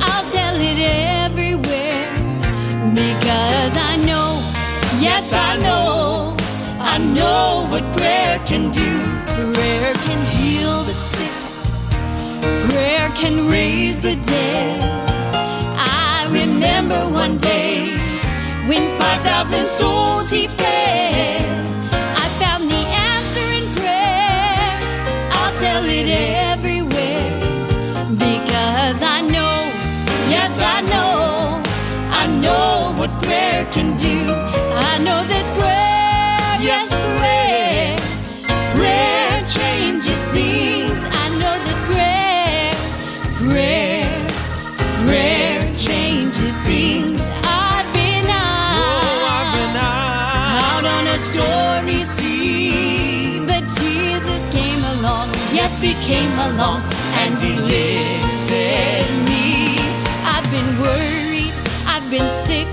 I'll 0.00 0.30
tell 0.30 0.56
it 0.56 0.78
everywhere 1.26 2.10
because 2.94 3.76
I 3.76 3.96
know, 4.08 4.40
yes, 4.98 5.34
I 5.34 5.58
know, 5.58 6.34
I 6.80 6.96
know 6.96 7.66
what 7.68 7.84
prayer 7.98 8.38
can 8.46 8.70
do. 8.70 9.17
Prayer 9.58 9.94
can 10.06 10.24
heal 10.26 10.84
the 10.84 10.94
sick, 10.94 11.36
prayer 12.70 13.08
can 13.16 13.50
raise 13.50 13.98
the 13.98 14.14
dead. 14.14 15.34
I 15.34 16.28
remember 16.30 17.00
one 17.08 17.38
day 17.38 17.90
when 18.68 18.88
5,000 19.00 19.66
souls 19.66 20.30
he 20.30 20.46
fed. 20.46 20.87
came 56.08 56.38
along 56.38 56.80
and 57.20 57.38
delivered 57.38 59.10
me. 59.28 59.76
I've 60.24 60.48
been 60.50 60.80
worried, 60.80 61.52
I've 61.86 62.08
been 62.10 62.30
sick, 62.30 62.66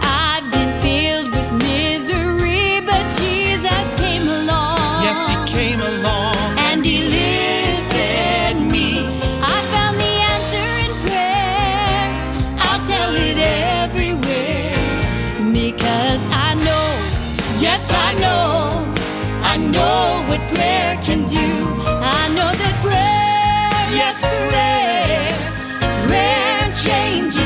I've 0.00 0.48
been 0.52 0.72
filled 0.84 1.32
with 1.34 1.50
misery, 1.66 2.80
but 2.86 3.02
Jesus 3.22 3.86
came 4.02 4.28
along. 4.28 5.02
Yes, 5.02 5.18
He 5.30 5.36
came 5.52 5.80
along. 5.80 6.36
And 6.66 6.84
delivered 6.84 8.58
me. 8.74 8.88
I 9.54 9.56
found 9.72 9.96
the 10.06 10.14
answer 10.34 10.68
in 10.86 10.92
prayer. 11.06 12.06
I'll 12.66 12.84
tell 12.92 13.12
it 13.28 13.38
everywhere 13.82 14.78
because 15.60 16.20
I 16.30 16.54
know, 16.66 16.86
yes, 17.58 17.82
I 17.90 18.10
know, 18.22 18.94
I 19.42 19.56
know 19.74 20.22
what 20.28 20.40
prayer 20.54 20.94
can 21.02 21.26
do 21.28 21.75
know 22.36 22.52
that 22.62 22.74
prayer, 22.84 23.96
yes, 23.96 24.20
prayer, 24.50 25.32
prayer 26.06 26.72
changes. 26.84 27.45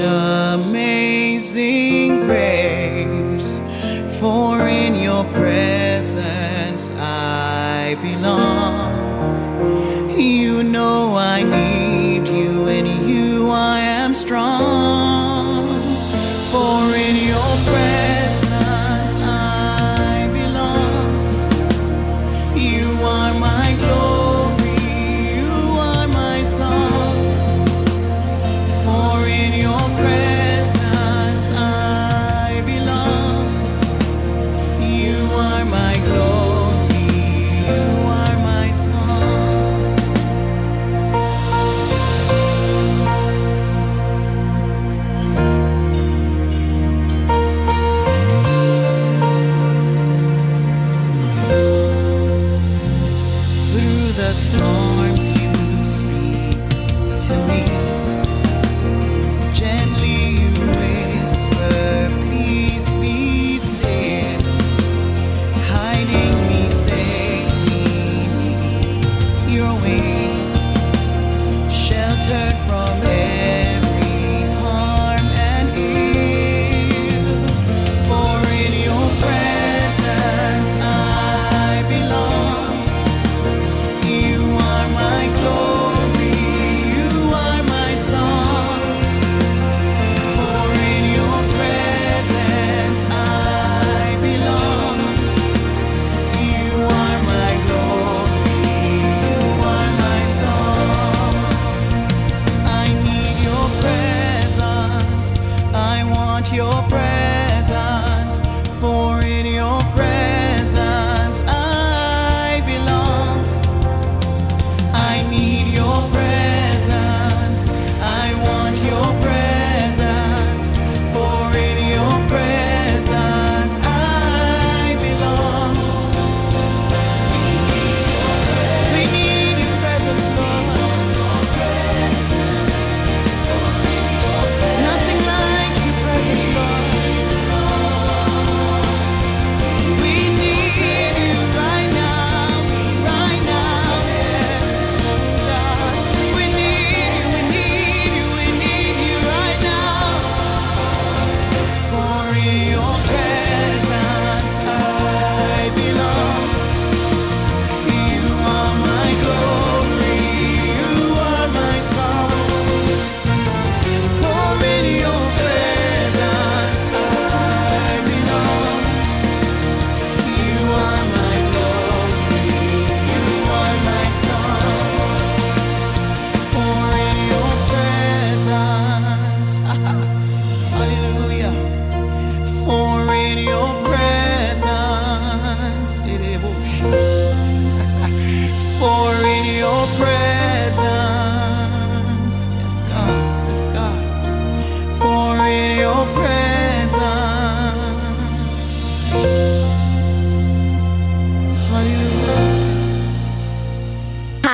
Shah. 0.00 0.49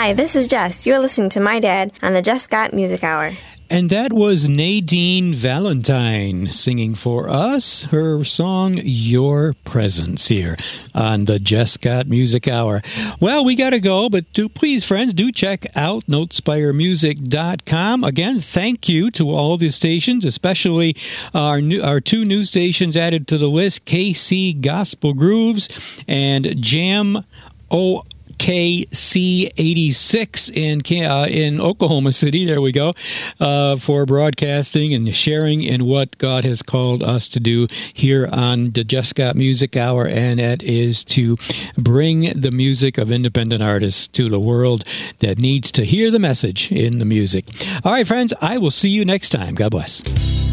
Hi, 0.06 0.12
this 0.12 0.36
is 0.36 0.46
Jess. 0.46 0.86
You're 0.86 1.00
listening 1.00 1.30
to 1.30 1.40
my 1.40 1.58
dad 1.58 1.90
on 2.00 2.12
the 2.12 2.22
Jesscott 2.22 2.72
Music 2.72 3.02
Hour. 3.02 3.32
And 3.68 3.90
that 3.90 4.12
was 4.12 4.48
Nadine 4.48 5.34
Valentine 5.34 6.52
singing 6.52 6.94
for 6.94 7.28
us 7.28 7.82
her 7.82 8.22
song 8.22 8.78
Your 8.84 9.54
Presence 9.64 10.28
here 10.28 10.56
on 10.94 11.24
the 11.24 11.40
Jesscott 11.40 12.06
Music 12.06 12.46
Hour. 12.46 12.82
Well, 13.18 13.44
we 13.44 13.56
got 13.56 13.70
to 13.70 13.80
go, 13.80 14.08
but 14.08 14.32
do 14.32 14.48
please, 14.48 14.84
friends, 14.84 15.12
do 15.12 15.32
check 15.32 15.66
out 15.74 16.06
notespiremusic.com. 16.06 18.04
Again, 18.04 18.38
thank 18.38 18.88
you 18.88 19.10
to 19.10 19.30
all 19.30 19.56
the 19.56 19.70
stations, 19.70 20.24
especially 20.24 20.94
our 21.34 21.60
new, 21.60 21.82
our 21.82 22.00
two 22.00 22.24
new 22.24 22.44
stations 22.44 22.96
added 22.96 23.26
to 23.26 23.38
the 23.38 23.48
list 23.48 23.84
KC 23.86 24.60
Gospel 24.60 25.14
Grooves 25.14 25.68
and 26.06 26.62
Jam 26.62 27.24
O. 27.72 28.04
KC86 28.38 30.52
in 30.52 30.82
uh, 31.04 31.26
in 31.26 31.60
Oklahoma 31.60 32.12
City. 32.12 32.44
There 32.44 32.60
we 32.60 32.70
go 32.72 32.94
uh, 33.40 33.76
for 33.76 34.04
broadcasting 34.06 34.94
and 34.94 35.14
sharing 35.14 35.62
in 35.62 35.84
what 35.84 36.18
God 36.18 36.44
has 36.44 36.62
called 36.62 37.02
us 37.02 37.28
to 37.30 37.40
do 37.40 37.66
here 37.92 38.28
on 38.32 38.66
the 38.66 38.84
Jesscott 38.84 39.34
Music 39.34 39.76
Hour, 39.76 40.06
and 40.06 40.38
that 40.38 40.62
is 40.62 41.02
to 41.04 41.36
bring 41.76 42.38
the 42.38 42.50
music 42.50 42.98
of 42.98 43.10
independent 43.10 43.62
artists 43.62 44.06
to 44.08 44.28
the 44.28 44.40
world 44.40 44.84
that 45.20 45.38
needs 45.38 45.70
to 45.72 45.84
hear 45.84 46.10
the 46.10 46.18
message 46.18 46.70
in 46.72 46.98
the 46.98 47.04
music. 47.04 47.46
All 47.84 47.92
right, 47.92 48.06
friends, 48.06 48.32
I 48.40 48.58
will 48.58 48.70
see 48.70 48.90
you 48.90 49.04
next 49.04 49.30
time. 49.30 49.54
God 49.54 49.70
bless. 49.70 50.45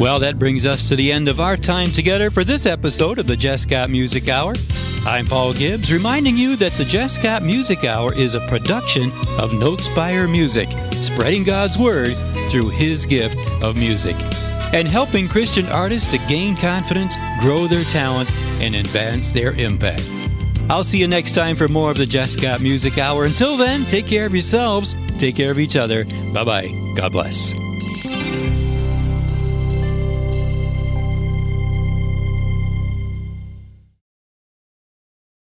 Well, 0.00 0.18
that 0.20 0.38
brings 0.38 0.64
us 0.64 0.88
to 0.88 0.96
the 0.96 1.12
end 1.12 1.28
of 1.28 1.40
our 1.40 1.58
time 1.58 1.88
together 1.88 2.30
for 2.30 2.42
this 2.42 2.64
episode 2.64 3.18
of 3.18 3.26
the 3.26 3.36
Got 3.68 3.90
Music 3.90 4.30
Hour. 4.30 4.54
I'm 5.04 5.26
Paul 5.26 5.52
Gibbs, 5.52 5.92
reminding 5.92 6.38
you 6.38 6.56
that 6.56 6.72
the 6.72 7.18
Got 7.22 7.42
Music 7.42 7.84
Hour 7.84 8.14
is 8.14 8.34
a 8.34 8.40
production 8.48 9.10
of 9.38 9.50
Notespire 9.50 10.28
Music, 10.28 10.70
spreading 10.92 11.44
God's 11.44 11.76
Word 11.76 12.14
through 12.48 12.70
His 12.70 13.04
gift 13.04 13.36
of 13.62 13.76
music, 13.76 14.16
and 14.72 14.88
helping 14.88 15.28
Christian 15.28 15.66
artists 15.66 16.10
to 16.12 16.28
gain 16.30 16.56
confidence, 16.56 17.18
grow 17.42 17.66
their 17.66 17.84
talent, 17.84 18.32
and 18.62 18.76
advance 18.76 19.32
their 19.32 19.52
impact. 19.52 20.10
I'll 20.70 20.82
see 20.82 20.98
you 20.98 21.08
next 21.08 21.34
time 21.34 21.56
for 21.56 21.68
more 21.68 21.90
of 21.90 21.98
the 21.98 22.38
Got 22.40 22.62
Music 22.62 22.96
Hour. 22.96 23.26
Until 23.26 23.58
then, 23.58 23.82
take 23.82 24.06
care 24.06 24.24
of 24.24 24.32
yourselves, 24.32 24.96
take 25.18 25.36
care 25.36 25.50
of 25.50 25.58
each 25.58 25.76
other. 25.76 26.06
Bye 26.32 26.44
bye. 26.44 26.94
God 26.96 27.12
bless. 27.12 27.52